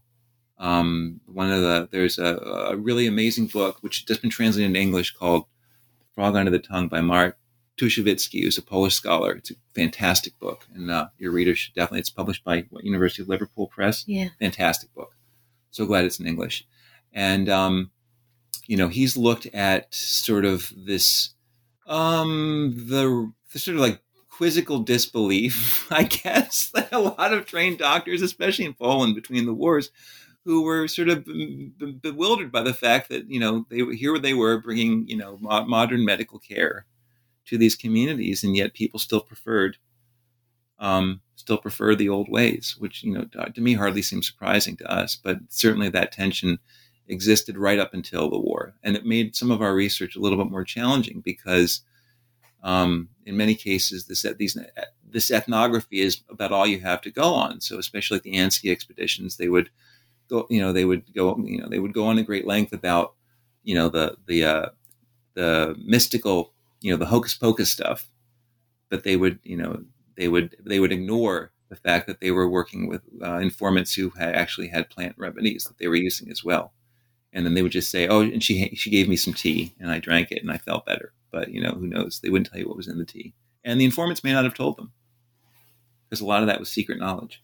[0.58, 4.68] Um, one of the there's a, a, really amazing book which has just been translated
[4.68, 5.46] into English called
[6.16, 7.38] "Frog Under the Tongue" by Mark
[7.78, 9.34] Tuszewicki, who's a Polish scholar.
[9.34, 12.00] It's a fantastic book, and uh, your readers should definitely.
[12.00, 14.04] It's published by what, University of Liverpool Press.
[14.08, 15.16] Yeah, fantastic book.
[15.72, 16.66] So glad it's in English,
[17.14, 17.92] and um,
[18.68, 21.34] you know he's looked at sort of this
[21.88, 27.78] um, the, the sort of like quizzical disbelief, I guess, that a lot of trained
[27.78, 29.92] doctors, especially in Poland between the wars,
[30.46, 31.26] who were sort of
[32.02, 36.04] bewildered by the fact that you know they here they were bringing you know modern
[36.06, 36.86] medical care
[37.46, 39.78] to these communities, and yet people still preferred
[40.80, 44.92] um, still prefer the old ways, which you know to me hardly seems surprising to
[44.92, 45.16] us.
[45.16, 46.60] But certainly that tension
[47.08, 50.38] existed right up until the war, and it made some of our research a little
[50.38, 51.82] bit more challenging because
[52.64, 54.58] um, in many cases this these
[55.08, 57.62] this ethnography is about all you have to go on.
[57.62, 59.70] So especially at the Ansky expeditions, they would
[60.50, 63.14] you know, they would go, you know, they would go on a great length about,
[63.64, 64.70] you know, the the uh,
[65.34, 68.10] the mystical you know the hocus pocus stuff.
[68.90, 69.84] But they would you know
[70.18, 74.10] they would they would ignore the fact that they were working with uh, informants who
[74.12, 76.74] had actually had plant remedies that they were using as well.
[77.34, 79.90] And then they would just say oh and she she gave me some tea and
[79.90, 81.14] i drank it and i felt better.
[81.32, 82.20] But you know who knows?
[82.20, 83.34] They wouldn't tell you what was in the tea.
[83.64, 84.92] And the informants may not have told them
[86.10, 87.42] because a lot of that was secret knowledge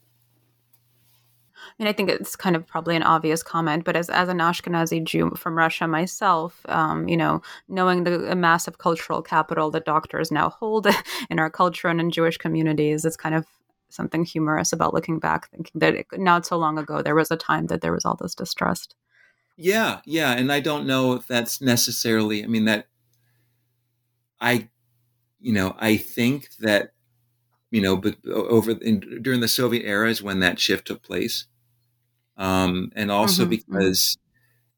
[1.80, 5.03] mean, I think it's kind of probably an obvious comment, but as, as an Ashkenazi
[5.03, 10.49] Jew from Russia myself, um, you know, knowing the massive cultural capital that doctors now
[10.49, 10.88] hold
[11.30, 13.45] in our culture and in Jewish communities, it's kind of
[13.89, 17.38] something humorous about looking back, thinking that it, not so long ago there was a
[17.38, 18.95] time that there was all this distrust.
[19.55, 22.43] Yeah, yeah, and I don't know if that's necessarily.
[22.43, 22.88] I mean, that
[24.39, 24.69] I,
[25.39, 26.91] you know, I think that
[27.69, 31.45] you know, but over in, during the Soviet era is when that shift took place
[32.38, 33.53] um, and also mm-hmm.
[33.53, 33.77] mm-hmm.
[33.77, 34.17] because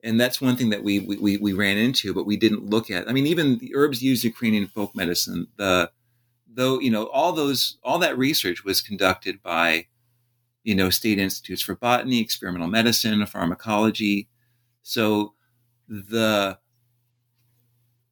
[0.03, 3.09] and that's one thing that we, we we ran into, but we didn't look at.
[3.09, 5.91] I mean, even the herbs used Ukrainian folk medicine, the
[6.51, 9.87] though you know all those all that research was conducted by
[10.63, 14.29] you know state institutes for botany, experimental medicine, pharmacology.
[14.83, 15.33] So
[15.87, 16.57] the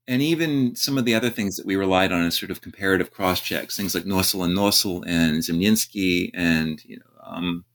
[0.09, 3.11] and even some of the other things that we relied on as sort of comparative
[3.11, 7.65] cross checks, things like Nossel and Nossel and Zimninsky and you know um,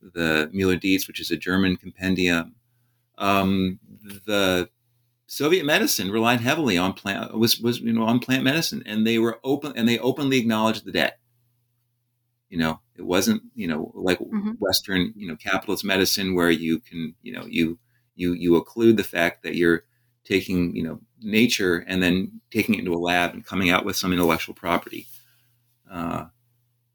[0.00, 2.54] the Müller Dietz, which is a German compendium.
[3.18, 3.78] Um,
[4.26, 4.68] the
[5.26, 9.18] Soviet medicine relied heavily on plant was was you know on plant medicine, and they
[9.18, 11.18] were open and they openly acknowledged the debt.
[12.48, 14.52] You know, it wasn't you know like mm-hmm.
[14.58, 17.78] Western you know capitalist medicine where you can you know you
[18.14, 19.84] you you occlude the fact that you're
[20.24, 23.96] taking you know nature and then taking it into a lab and coming out with
[23.96, 25.06] some intellectual property.
[25.90, 26.26] Uh,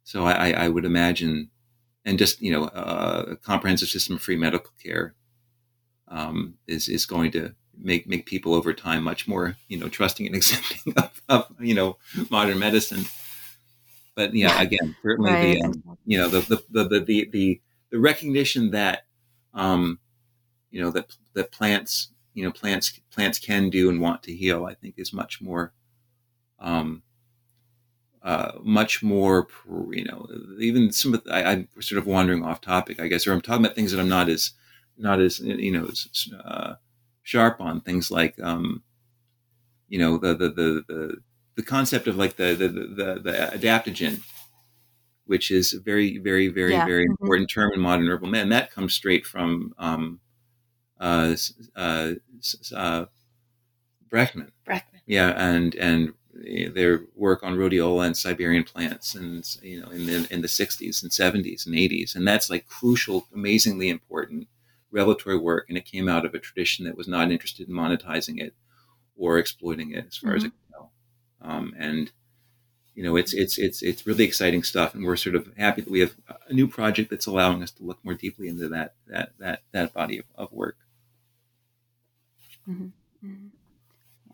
[0.03, 1.49] so I, I would imagine
[2.05, 5.13] and just you know uh, a comprehensive system of free medical care
[6.07, 10.25] um, is is going to make make people over time much more you know trusting
[10.25, 11.97] and accepting of, of you know
[12.29, 13.05] modern medicine.
[14.13, 15.57] But yeah, again, certainly right.
[15.57, 19.05] the um, you know the the, the the the the recognition that
[19.53, 19.99] um,
[20.69, 24.65] you know that that plants you know plants plants can do and want to heal,
[24.65, 25.73] I think is much more
[26.59, 27.03] um,
[28.23, 29.47] uh, much more,
[29.91, 30.27] you know,
[30.59, 33.41] even some of the, I, am sort of wandering off topic, I guess, or I'm
[33.41, 34.51] talking about things that I'm not as,
[34.97, 35.89] not as, you know,
[36.45, 36.75] uh,
[37.23, 38.83] sharp on things like, um,
[39.89, 41.17] you know, the, the, the, the,
[41.55, 44.21] the concept of like the, the, the, the adaptogen,
[45.25, 46.85] which is a very, very, very, yeah.
[46.85, 47.23] very mm-hmm.
[47.23, 48.49] important term in modern herbal medicine.
[48.49, 50.19] That comes straight from, um,
[50.99, 51.35] uh,
[51.75, 52.13] uh,
[52.75, 53.05] uh,
[54.09, 54.51] Brekhman.
[54.67, 55.01] Brekhman.
[55.07, 55.29] Yeah.
[55.35, 56.13] And, and
[56.73, 61.01] their work on rhodiola and Siberian plants, and you know, in the in the 60s
[61.01, 64.47] and 70s and 80s, and that's like crucial, amazingly important
[64.91, 68.39] revelatory work, and it came out of a tradition that was not interested in monetizing
[68.39, 68.53] it
[69.15, 70.37] or exploiting it, as far mm-hmm.
[70.37, 70.91] as it can tell.
[71.41, 72.11] Um, and
[72.95, 75.91] you know, it's it's it's it's really exciting stuff, and we're sort of happy that
[75.91, 76.15] we have
[76.47, 79.93] a new project that's allowing us to look more deeply into that that that that
[79.93, 80.77] body of, of work.
[82.69, 82.87] Mm-hmm.
[83.25, 83.47] Mm-hmm.
[84.27, 84.33] Yeah.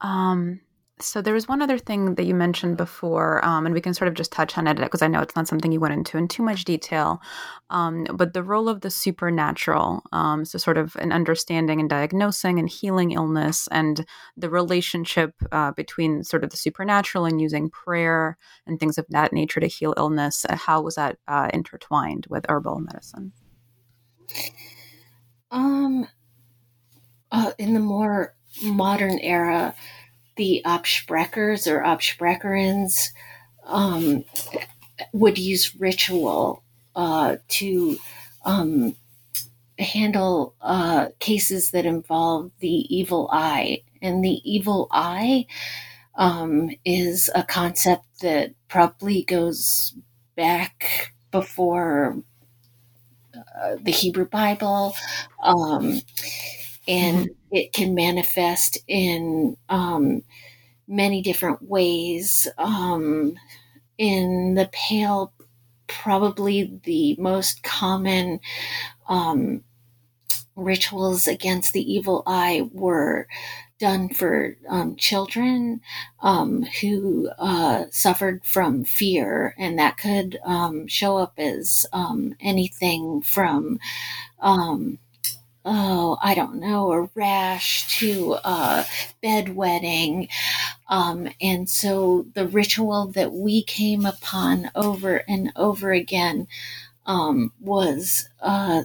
[0.00, 0.60] Um,
[1.02, 4.08] so there was one other thing that you mentioned before, um, and we can sort
[4.08, 6.28] of just touch on it because I know it's not something you went into in
[6.28, 7.20] too much detail.
[7.70, 12.58] Um, but the role of the supernatural, um, so sort of an understanding and diagnosing
[12.58, 14.04] and healing illness, and
[14.36, 18.36] the relationship uh, between sort of the supernatural and using prayer
[18.66, 20.44] and things of that nature to heal illness.
[20.48, 23.32] Uh, how was that uh, intertwined with herbal medicine?
[25.50, 26.06] Um,
[27.32, 29.74] uh, in the more modern era
[30.40, 33.10] the Absprechers or Absprecherins
[33.66, 34.24] um,
[35.12, 36.62] would use ritual
[36.96, 37.98] uh, to
[38.46, 38.96] um,
[39.78, 43.82] handle uh, cases that involve the evil eye.
[44.00, 45.44] And the evil eye
[46.14, 49.94] um, is a concept that probably goes
[50.36, 52.16] back before
[53.62, 54.94] uh, the Hebrew Bible.
[55.42, 56.00] Um,
[56.90, 57.56] and mm-hmm.
[57.56, 60.22] it can manifest in um,
[60.88, 62.48] many different ways.
[62.58, 63.34] Um,
[63.96, 65.32] in the Pale,
[65.86, 68.40] probably the most common
[69.08, 69.62] um,
[70.56, 73.28] rituals against the evil eye were
[73.78, 75.80] done for um, children
[76.22, 83.22] um, who uh, suffered from fear, and that could um, show up as um, anything
[83.22, 83.78] from
[84.40, 84.98] um,
[85.64, 88.86] oh, I don't know, a rash to a
[89.22, 90.28] bedwetting.
[90.88, 96.46] Um, and so the ritual that we came upon over and over again
[97.06, 98.82] um, was uh,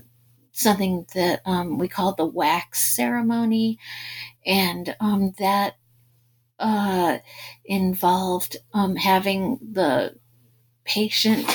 [0.51, 3.80] something that um, we called the wax ceremony.
[4.45, 5.76] And um, that
[6.59, 7.19] uh,
[7.65, 10.15] involved um, having the
[10.86, 11.45] patient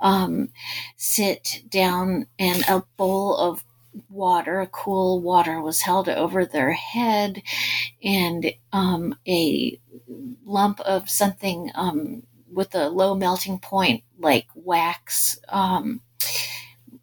[0.00, 0.50] um,
[0.96, 3.64] sit down and a bowl of
[4.08, 7.42] water, cool water, was held over their head,
[8.02, 9.78] and um, a
[10.44, 12.22] lump of something um,
[12.52, 15.38] with a low melting point, like wax.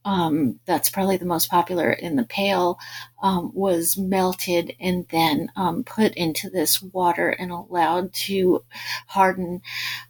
[0.04, 2.80] Um, that's probably the most popular in the Pale,
[3.22, 8.64] um, was melted and then um, put into this water and allowed to
[9.08, 9.62] harden.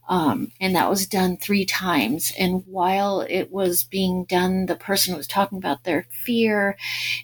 [0.08, 2.32] Um, and that was done three times.
[2.38, 6.78] And while it was being done, the person was talking about their fear,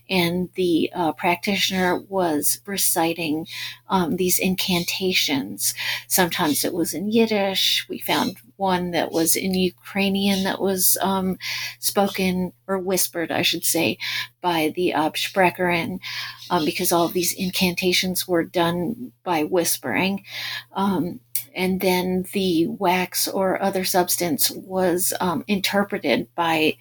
[0.09, 3.47] and the uh, practitioner was reciting
[3.89, 5.73] um, these incantations.
[6.07, 7.85] Sometimes it was in Yiddish.
[7.89, 11.37] We found one that was in Ukrainian that was um,
[11.79, 13.97] spoken or whispered, I should say,
[14.41, 15.99] by the Absprecher
[16.49, 20.23] um, because all of these incantations were done by whispering.
[20.73, 21.21] Um,
[21.55, 26.77] and then the wax or other substance was um, interpreted by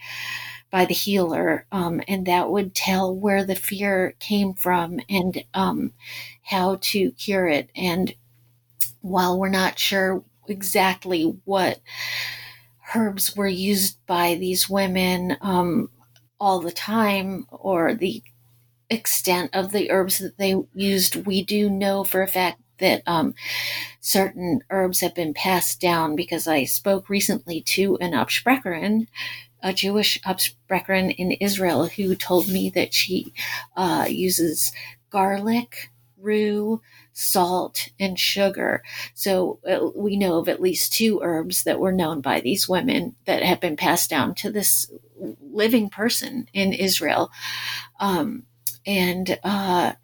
[0.71, 5.93] by the healer, um, and that would tell where the fear came from and um,
[6.43, 7.71] how to cure it.
[7.77, 8.15] And
[9.01, 11.81] while we're not sure exactly what
[12.95, 15.91] herbs were used by these women um,
[16.39, 18.23] all the time or the
[18.91, 23.35] extent of the herbs that they used, we do know for a fact that um,
[24.01, 29.07] certain herbs have been passed down because I spoke recently to an Absprecherin,
[29.63, 33.33] a Jewish Absprecherin in Israel, who told me that she
[33.77, 34.73] uh, uses
[35.11, 36.81] garlic, rue,
[37.19, 38.83] salt, and sugar.
[39.15, 43.17] So uh, we know of at least two herbs that were known by these women
[43.25, 44.91] that have been passed down to this
[45.41, 47.31] living person in Israel.
[48.01, 48.43] Um,
[48.87, 49.95] and uh,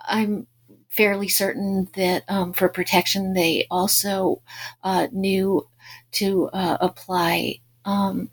[0.00, 0.48] I'm
[0.88, 4.42] fairly certain that um, for protection, they also
[4.82, 5.64] uh, knew
[6.10, 8.30] to uh, apply um,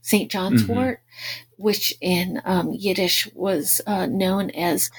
[0.00, 0.28] St.
[0.28, 0.74] John's mm-hmm.
[0.74, 1.02] wort,
[1.58, 4.90] which in um, Yiddish was uh, known as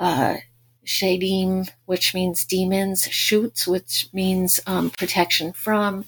[0.00, 0.38] uh,
[0.90, 6.04] Shadim, which means demons, shoots, which means um, protection from.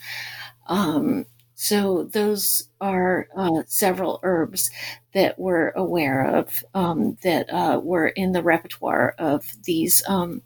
[0.66, 4.72] Um, so those are uh, several herbs
[5.14, 10.42] that we're aware of um, that uh, were in the repertoire of these um,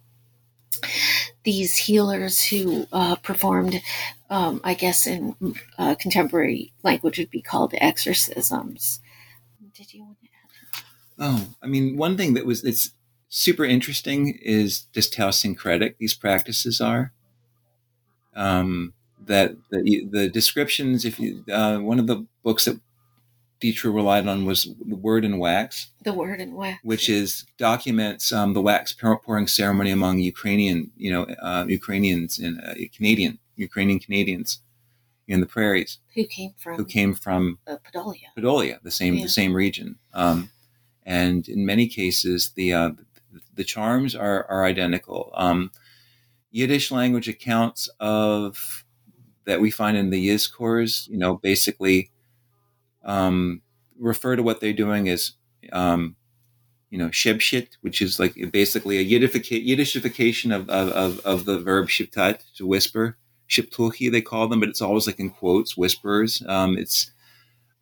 [1.44, 3.80] these healers who uh, performed,
[4.28, 5.34] um, I guess, in
[5.78, 9.00] uh, contemporary language would be called exorcisms.
[9.74, 10.82] Did you want to add?
[11.18, 12.90] Oh, I mean, one thing that was it's
[13.28, 17.12] super interesting is just how syncretic these practices are.
[18.34, 18.92] Um,
[19.24, 22.78] that the, the descriptions, if you, uh, one of the books that
[23.60, 25.88] Deatra relied on was the Word and Wax.
[26.02, 31.12] The Word and Wax, which is documents um, the wax pouring ceremony among Ukrainian, you
[31.12, 34.60] know, uh, Ukrainians and uh, Canadian Ukrainian Canadians
[35.26, 39.22] in the prairies who came from who came from uh, Podolia, Podolia, the same yeah.
[39.22, 39.96] the same region.
[40.12, 40.50] Um,
[41.04, 42.90] and in many cases, the uh,
[43.54, 45.32] the charms are are identical.
[45.34, 45.70] Um,
[46.50, 48.84] Yiddish language accounts of
[49.46, 52.10] that we find in the Yizkors, you know, basically
[53.04, 53.62] um,
[53.98, 55.32] refer to what they're doing as,
[55.72, 56.16] um,
[56.90, 62.42] you know, shebshit, which is like basically a Yiddishification of, of, of, the verb shiptat,
[62.56, 63.16] to whisper.
[63.48, 66.42] Shiptuchi, they call them, but it's always like in quotes, whispers.
[66.46, 67.12] Um, it's,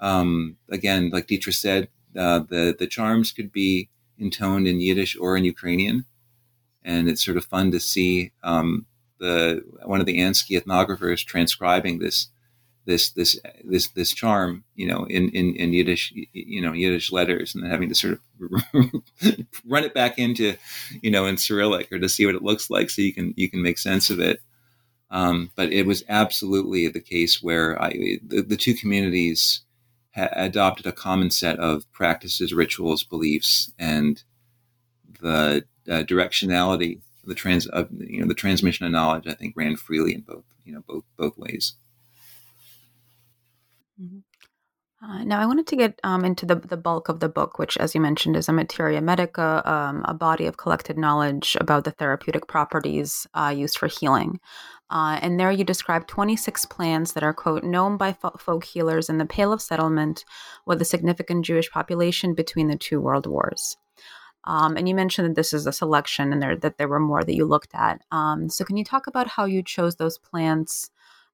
[0.01, 3.89] um, again, like Deatra said, uh, the, the charms could be
[4.19, 6.05] intoned in Yiddish or in Ukrainian.
[6.83, 8.87] And it's sort of fun to see um,
[9.19, 12.29] the one of the Ansky ethnographers transcribing this
[12.87, 17.55] this this this this charm, you know, in in, in Yiddish, you know, Yiddish letters,
[17.55, 18.21] and then having to sort of
[19.67, 20.55] run it back into,
[21.03, 23.49] you know, in Cyrillic or to see what it looks like, so you can you
[23.51, 24.41] can make sense of it.
[25.11, 29.64] Um, but it was absolutely the case where I, the, the two communities
[30.15, 34.23] ha- adopted a common set of practices, rituals, beliefs, and
[35.21, 37.67] the uh, directionality the trans
[37.99, 41.05] you know the transmission of knowledge I think ran freely in both you know both
[41.17, 41.75] both ways.
[44.01, 44.19] Mm-hmm.
[45.05, 47.77] Uh, now, I wanted to get um, into the, the bulk of the book, which,
[47.77, 51.91] as you mentioned, is a materia medica, um, a body of collected knowledge about the
[51.91, 54.41] therapeutic properties uh, used for healing.
[54.95, 59.11] Uh, and there you describe 26 plants that are, quote, known by fo- folk healers
[59.11, 60.25] in the Pale of Settlement
[60.67, 63.77] with a significant Jewish population between the two world wars.
[64.45, 67.25] Um, and you mentioned that this is a selection and there, that there were more
[67.25, 68.03] that you looked at.
[68.13, 70.91] Um, so, can you talk about how you chose those plants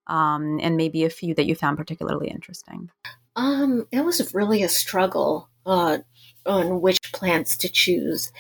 [0.07, 2.91] um, and maybe a few that you found particularly interesting?
[3.37, 5.99] Um, it was really a struggle uh,
[6.47, 8.33] on which plants to choose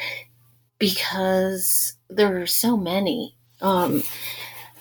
[0.78, 3.36] because there are so many.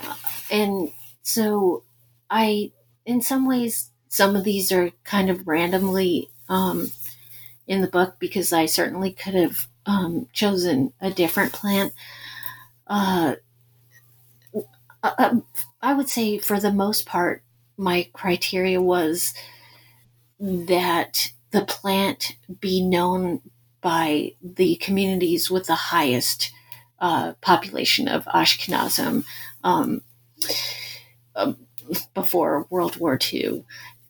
[0.08, 0.16] Um,
[0.52, 0.92] and
[1.22, 1.84] so
[2.30, 2.72] I,
[3.06, 6.92] in some ways, some of these are kind of randomly um,
[7.68, 11.94] in the book because I certainly could have um, chosen a different plant.
[12.88, 13.36] Uh,
[15.04, 15.36] uh, uh,
[15.82, 17.44] I would say, for the most part,
[17.78, 19.34] my criteria was
[20.40, 23.42] that the plant be known
[23.82, 26.52] by the communities with the highest
[27.02, 29.24] uh, population of Ashkenazim
[29.64, 30.02] um,
[31.36, 31.54] uh,
[32.14, 33.64] before World War II.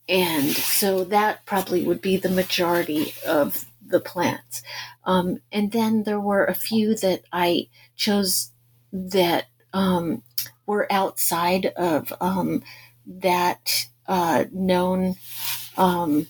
[0.07, 4.63] And so that probably would be the majority of the plants.
[5.03, 8.51] Um, and then there were a few that I chose
[8.91, 10.23] that um,
[10.65, 12.63] were outside of um,
[13.05, 15.15] that uh, known
[15.77, 16.27] um,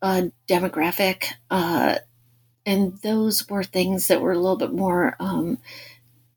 [0.00, 1.32] uh, demographic.
[1.50, 1.96] Uh,
[2.64, 5.58] and those were things that were a little bit more um,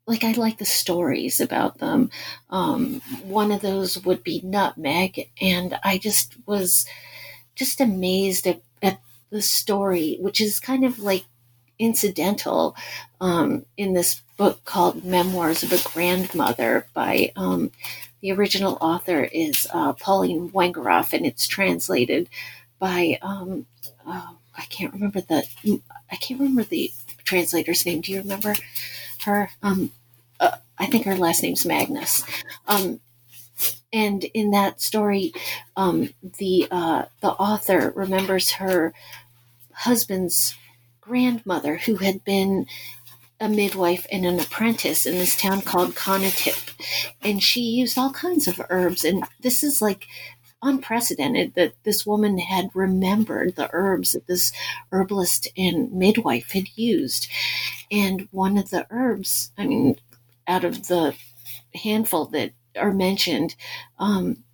[0.06, 2.10] like I like the stories about them.
[2.50, 6.86] Um, one of those would be Nutmeg, and I just was
[7.54, 9.00] just amazed at, at
[9.30, 11.24] the story, which is kind of like
[11.78, 12.76] incidental
[13.20, 17.72] um, in this book called Memoirs of a Grandmother by um,
[18.20, 22.28] the original author is uh, Pauline Wengeroff, and it's translated
[22.78, 23.66] by um,
[24.06, 25.46] oh, I can't remember the
[26.10, 26.92] I can't remember the
[27.24, 28.00] translator's name.
[28.00, 28.54] Do you remember
[29.24, 29.50] her?
[29.62, 29.92] Um,
[30.40, 32.24] uh, I think her last name's Magnus.
[32.68, 33.00] Um,
[33.92, 35.32] and in that story,
[35.76, 38.92] um, the uh, the author remembers her
[39.72, 40.54] husband's
[41.00, 42.66] grandmother who had been
[43.38, 46.72] a midwife and an apprentice in this town called Konotop.
[47.22, 49.04] And she used all kinds of herbs.
[49.04, 50.06] And this is like
[50.62, 54.52] unprecedented that this woman had remembered the herbs that this
[54.90, 57.28] herbalist and midwife had used.
[57.90, 59.96] And one of the herbs, I mean,
[60.46, 61.14] out of the
[61.74, 63.54] handful that are mentioned,
[63.98, 64.44] um,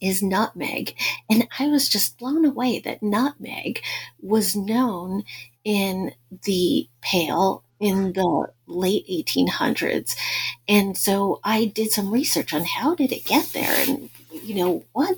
[0.00, 0.96] is nutmeg.
[1.28, 3.82] And I was just blown away that nutmeg
[4.20, 5.24] was known
[5.64, 6.12] in
[6.44, 10.14] the Pale in the late 1800s.
[10.68, 14.10] And so I did some research on how did it get there and
[14.50, 15.16] you know what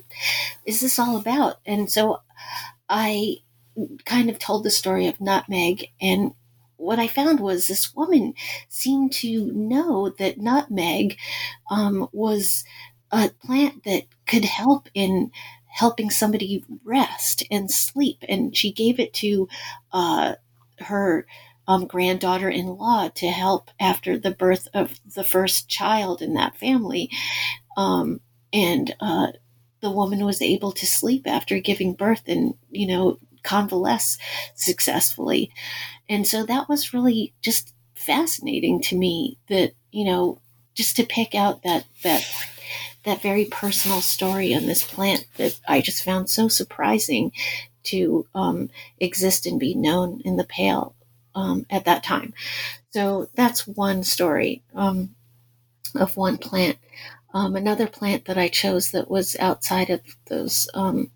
[0.65, 1.57] is this all about?
[1.65, 2.21] And so
[2.87, 3.37] I
[4.05, 6.33] kind of told the story of nutmeg and
[6.77, 8.33] what I found was this woman
[8.67, 11.17] seemed to know that nutmeg
[11.71, 12.65] um, was
[13.11, 15.31] a plant that could help in
[15.67, 18.17] helping somebody rest and sleep.
[18.27, 19.47] And she gave it to
[19.91, 20.35] uh,
[20.79, 21.25] her
[21.67, 26.57] um, granddaughter in law to help after the birth of the first child in that
[26.57, 27.09] family.
[27.77, 28.19] Um,
[28.53, 29.27] and uh,
[29.81, 34.17] the woman was able to sleep after giving birth and, you know, convalesce
[34.55, 35.51] successfully.
[36.07, 40.39] And so that was really just fascinating to me that, you know,
[40.75, 42.25] just to pick out that, that,
[43.03, 47.31] that very personal story on this plant that I just found so surprising
[47.83, 50.95] to um, exist and be known in the Pale
[51.35, 52.33] um, at that time.
[52.91, 55.15] So that's one story um,
[55.95, 56.77] of one plant.
[57.33, 61.11] Um, another plant that I chose that was outside of those um,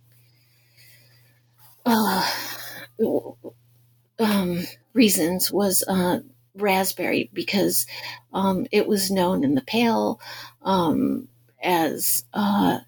[1.85, 2.31] uh,
[4.19, 6.19] um, reasons was uh,
[6.55, 7.85] raspberry because
[8.33, 10.19] um, it was known in the Pale
[10.63, 11.27] um,
[11.61, 12.79] as uh,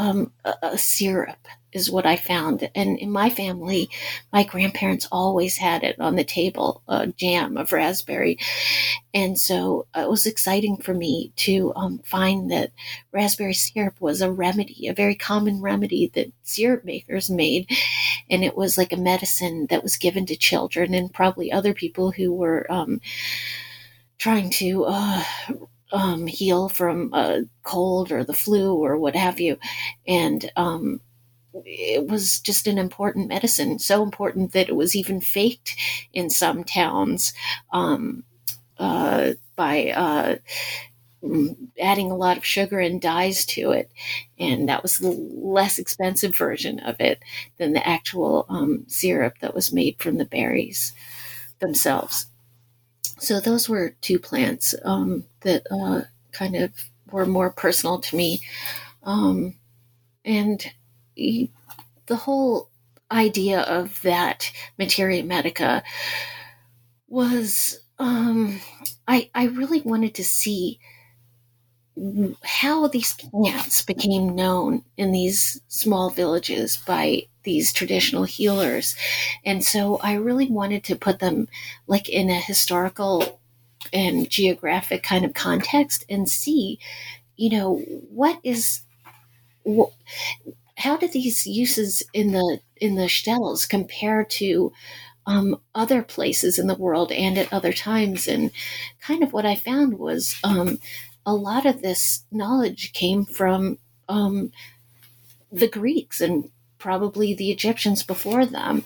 [0.00, 2.68] um, a, a, syrup is what I found.
[2.74, 3.90] And in my family,
[4.32, 8.38] my grandparents always had it on the table, a jam of raspberry.
[9.12, 12.72] And so uh, it was exciting for me to um, find that
[13.12, 17.68] raspberry syrup was a remedy, a very common remedy that syrup makers made.
[18.30, 22.10] And it was like a medicine that was given to children and probably other people
[22.10, 23.02] who were um,
[24.16, 24.86] trying to.
[24.88, 25.24] Uh,
[25.92, 29.58] um, heal from a cold or the flu or what have you.
[30.06, 31.00] And um,
[31.64, 35.76] it was just an important medicine, so important that it was even faked
[36.12, 37.32] in some towns
[37.72, 38.24] um,
[38.78, 40.36] uh, by uh,
[41.80, 43.90] adding a lot of sugar and dyes to it.
[44.38, 47.22] And that was the less expensive version of it
[47.58, 50.92] than the actual um, syrup that was made from the berries
[51.60, 52.26] themselves.
[53.20, 56.02] So those were two plants um, that uh,
[56.32, 56.72] kind of
[57.10, 58.40] were more personal to me.
[59.02, 59.54] Um,
[60.24, 60.64] and
[61.16, 62.70] the whole
[63.10, 65.82] idea of that materia medica
[67.08, 68.60] was um,
[69.06, 70.80] I, I really wanted to see
[72.44, 78.96] how these plants became known in these small villages by these traditional healers.
[79.44, 81.48] And so I really wanted to put them
[81.86, 83.40] like in a historical
[83.92, 86.78] and geographic kind of context and see,
[87.36, 87.76] you know,
[88.10, 88.82] what is
[90.76, 94.72] how do these uses in the in the shtetls compare to
[95.26, 98.26] um, other places in the world and at other times?
[98.26, 98.50] And
[99.00, 100.78] kind of what I found was um,
[101.26, 104.52] a lot of this knowledge came from um,
[105.52, 108.84] the Greeks and probably the Egyptians before them,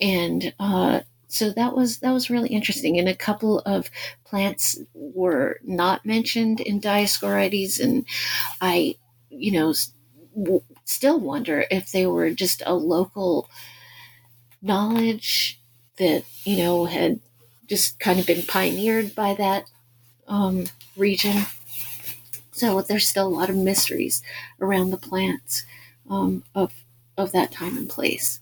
[0.00, 2.98] and uh, so that was that was really interesting.
[2.98, 3.90] And a couple of
[4.24, 8.04] plants were not mentioned in Dioscorides, and
[8.60, 8.96] I,
[9.30, 9.74] you know,
[10.84, 13.48] still wonder if they were just a local
[14.62, 15.60] knowledge
[15.98, 17.20] that you know had
[17.66, 19.68] just kind of been pioneered by that
[20.28, 20.66] um,
[20.96, 21.44] region.
[22.56, 24.22] So there's still a lot of mysteries
[24.62, 25.66] around the plants
[26.08, 26.72] um, of
[27.18, 28.40] of that time and place.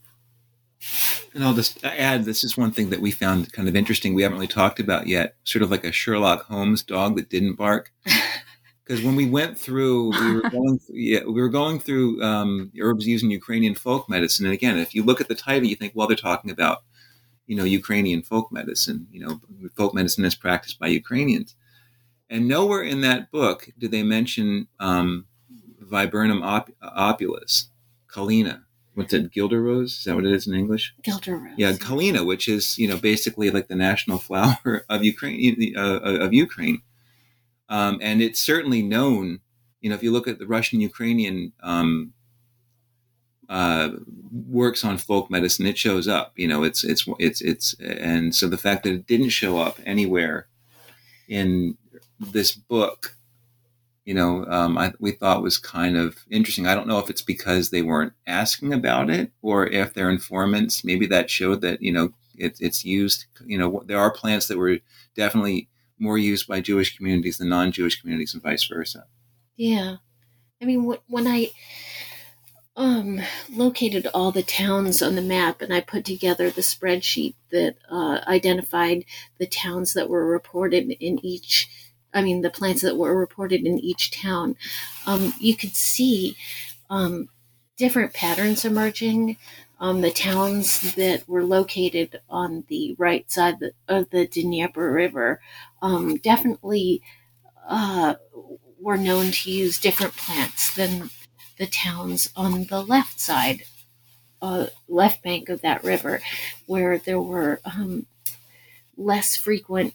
[1.34, 4.14] And I'll just add this is one thing that we found kind of interesting.
[4.14, 5.34] We haven't really talked about yet.
[5.42, 7.92] Sort of like a Sherlock Holmes dog that didn't bark.
[8.84, 12.70] because when we went through, we were going, through, yeah, we were going through um,
[12.80, 14.44] herbs using Ukrainian folk medicine.
[14.44, 16.84] And again, if you look at the title, you think, well, they're talking about,
[17.46, 19.08] you know, Ukrainian folk medicine.
[19.10, 19.40] You know,
[19.74, 21.56] folk medicine is practiced by Ukrainians,
[22.30, 25.26] and nowhere in that book do they mention um,
[25.80, 27.68] Viburnum op- opulus,
[28.08, 28.62] Kaleena.
[28.94, 29.98] What's it, Gilder rose?
[29.98, 30.94] Is that what it is in English?
[31.02, 31.54] Guelder rose.
[31.56, 35.74] Yeah, Kaleena, which is you know basically like the national flower of Ukraine.
[35.76, 36.82] Uh, of Ukraine
[37.68, 39.40] um, and it's certainly known,
[39.80, 42.12] you know, if you look at the Russian Ukrainian um,
[43.48, 43.90] uh,
[44.30, 46.32] works on folk medicine, it shows up.
[46.36, 49.78] You know, it's it's it's it's, and so the fact that it didn't show up
[49.84, 50.46] anywhere
[51.28, 51.76] in
[52.20, 53.16] this book,
[54.04, 56.66] you know, um, I, we thought was kind of interesting.
[56.66, 60.84] I don't know if it's because they weren't asking about it, or if they're informants.
[60.84, 63.26] Maybe that showed that you know it, it's used.
[63.44, 64.78] You know, there are plants that were
[65.16, 65.68] definitely
[65.98, 69.06] more used by Jewish communities than non-Jewish communities, and vice versa.
[69.56, 69.96] Yeah,
[70.60, 71.50] I mean, when I
[72.76, 73.20] um,
[73.50, 78.20] located all the towns on the map and I put together the spreadsheet that uh,
[78.26, 79.04] identified
[79.38, 81.68] the towns that were reported in each,
[82.12, 84.56] I mean, the plants that were reported in each town,
[85.06, 86.36] um, you could see
[86.90, 87.28] um,
[87.76, 89.36] different patterns emerging.
[89.80, 93.56] Um, the towns that were located on the right side
[93.88, 95.40] of the Dnieper River
[95.82, 97.02] um, definitely
[97.68, 98.14] uh,
[98.80, 101.10] were known to use different plants than
[101.58, 103.62] the towns on the left side,
[104.42, 106.20] uh, left bank of that river,
[106.66, 108.06] where there were um,
[108.96, 109.94] less frequent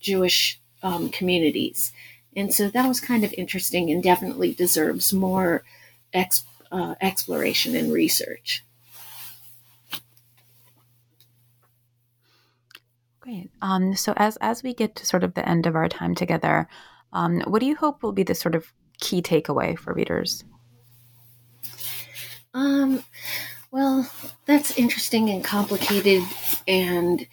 [0.00, 1.92] Jewish um, communities.
[2.36, 5.64] And so that was kind of interesting and definitely deserves more
[6.70, 8.64] uh, exploration and research.
[13.20, 13.50] Great.
[13.60, 16.66] Um, so as as we get to sort of the end of our time together,
[17.12, 20.44] um, what do you hope will be the sort of key takeaway for readers?
[22.54, 23.04] Um,
[23.70, 24.10] well,
[24.46, 26.22] that's interesting and complicated.
[26.66, 27.26] And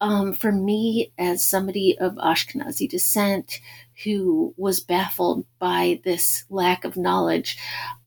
[0.00, 3.60] um, for me, as somebody of Ashkenazi descent
[4.04, 7.58] who was baffled by this lack of knowledge,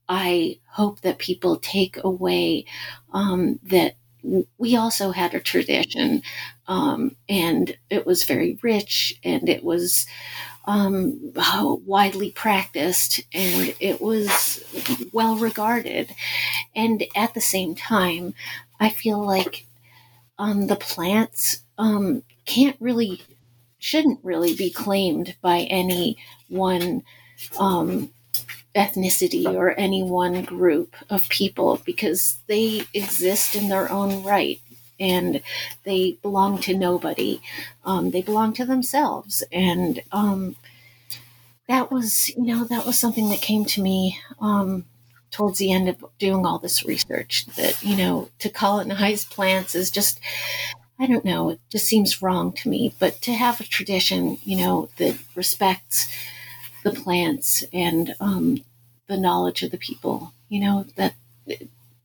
[0.08, 2.64] I hope that people take away
[3.12, 3.94] um, that
[4.58, 6.22] we also had a tradition
[6.66, 10.06] um, and it was very rich and it was
[10.66, 11.32] um,
[11.86, 14.62] widely practiced and it was
[15.12, 16.14] well regarded.
[16.74, 18.34] And at the same time,
[18.78, 19.66] I feel like
[20.38, 23.22] um, the plants um, can't really,
[23.78, 26.16] shouldn't really be claimed by any
[26.48, 27.02] one
[27.58, 28.10] um,
[28.74, 34.60] ethnicity or any one group of people because they exist in their own right
[34.98, 35.40] and
[35.84, 37.40] they belong to nobody.
[37.84, 39.42] Um, they belong to themselves.
[39.50, 40.56] And um,
[41.68, 44.84] that was, you know, that was something that came to me um,
[45.30, 49.90] towards the end of doing all this research that, you know, to colonize plants is
[49.90, 50.20] just,
[50.98, 52.94] I don't know, it just seems wrong to me.
[52.98, 56.10] But to have a tradition, you know, that respects
[56.82, 58.64] the plants and um,
[59.06, 61.14] the knowledge of the people, you know, that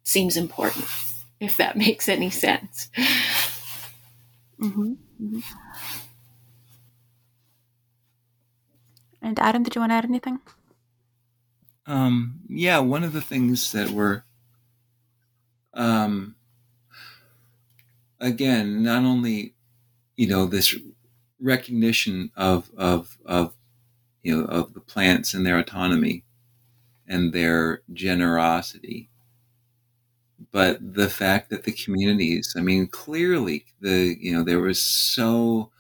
[0.03, 0.85] seems important
[1.39, 2.89] if that makes any sense.
[4.59, 4.93] Mm-hmm.
[5.21, 5.39] Mm-hmm.
[9.21, 10.39] And Adam, did you want to add anything?
[11.87, 14.23] Um, yeah, one of the things that we're,
[15.73, 16.35] um,
[18.19, 19.53] again, not only,
[20.15, 20.75] you know, this
[21.39, 23.53] recognition of, of, of,
[24.23, 26.23] you know, of the plants and their autonomy
[27.07, 29.09] and their generosity,
[30.51, 35.71] but the fact that the communities, I mean, clearly the, you know, there was so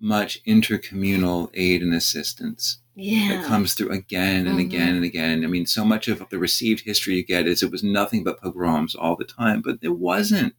[0.00, 3.28] much intercommunal aid and assistance yeah.
[3.28, 4.60] that comes through again and mm-hmm.
[4.60, 5.44] again and again.
[5.44, 8.40] I mean, so much of the received history you get is it was nothing but
[8.40, 10.54] pogroms all the time, but it wasn't.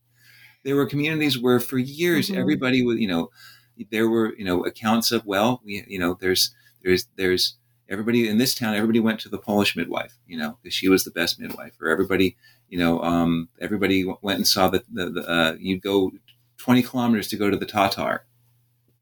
[0.63, 2.39] There were communities where for years mm-hmm.
[2.39, 3.31] everybody was, you know,
[3.91, 7.57] there were, you know, accounts of, well, we, you know, there's, there's, there's,
[7.89, 11.03] everybody in this town, everybody went to the Polish midwife, you know, because she was
[11.03, 11.73] the best midwife.
[11.81, 12.37] Or everybody,
[12.69, 16.11] you know, um, everybody went and saw that the, the uh, you'd go
[16.57, 18.25] 20 kilometers to go to the Tatar,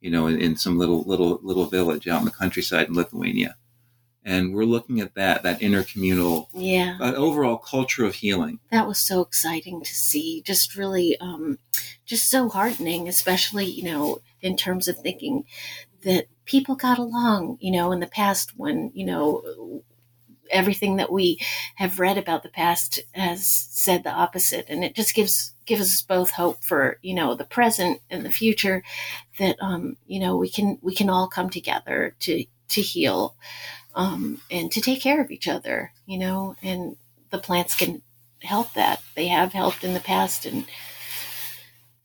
[0.05, 3.55] you know, in, in, some little little little village out in the countryside in Lithuania.
[4.23, 8.59] And we're looking at that that intercommunal, yeah, uh, overall culture of healing.
[8.69, 10.43] That was so exciting to see.
[10.45, 11.57] Just really, um,
[12.05, 15.45] just so heartening, especially you know in terms of thinking
[16.03, 19.81] that people got along, you know, in the past when, you know,
[20.51, 21.39] everything that we
[21.75, 24.65] have read about the past has said the opposite.
[24.69, 28.29] And it just gives gives us both hope for, you know, the present and the
[28.29, 28.83] future
[29.39, 33.35] that um, you know, we can we can all come together to to heal
[33.95, 36.97] um, and to take care of each other, you know, and
[37.29, 38.01] the plants can
[38.41, 39.01] help that.
[39.15, 40.67] They have helped in the past and it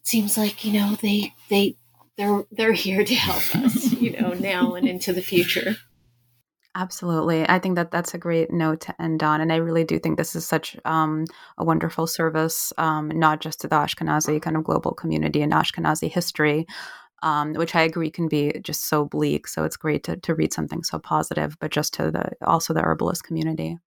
[0.03, 1.77] seems like, you know, they they
[2.17, 5.77] they're they're here to help us, you know, now and into the future.
[6.77, 7.49] Absolutely.
[7.49, 9.41] I think that that's a great note to end on.
[9.41, 11.25] And I really do think this is such um,
[11.59, 16.09] a wonderful service, um, not just to the Ashkenazi kind of global community and Ashkenazi
[16.09, 16.67] history,
[17.23, 19.47] um, which I agree can be just so bleak.
[19.49, 22.83] So it's great to, to read something so positive, but just to the also the
[22.83, 23.79] herbalist community.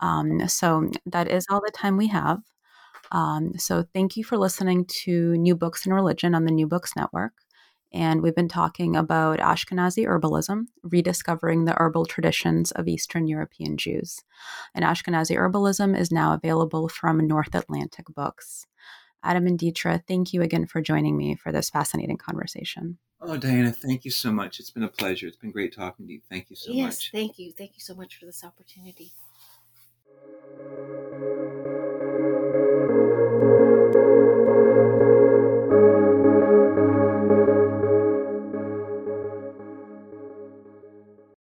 [0.00, 2.40] Um, so that is all the time we have.
[3.12, 6.96] Um, so thank you for listening to New Books and Religion on the New Books
[6.96, 7.32] Network
[7.94, 14.18] and we've been talking about Ashkenazi herbalism, rediscovering the herbal traditions of Eastern European Jews.
[14.74, 18.66] And Ashkenazi herbalism is now available from North Atlantic Books.
[19.24, 22.98] Adam and Deatra, thank you again for joining me for this fascinating conversation.
[23.20, 24.60] Oh, Diana, thank you so much.
[24.60, 25.26] It's been a pleasure.
[25.26, 26.20] It's been great talking to you.
[26.30, 27.10] Thank you so yes, much.
[27.12, 27.52] Yes, thank you.
[27.52, 29.12] Thank you so much for this opportunity.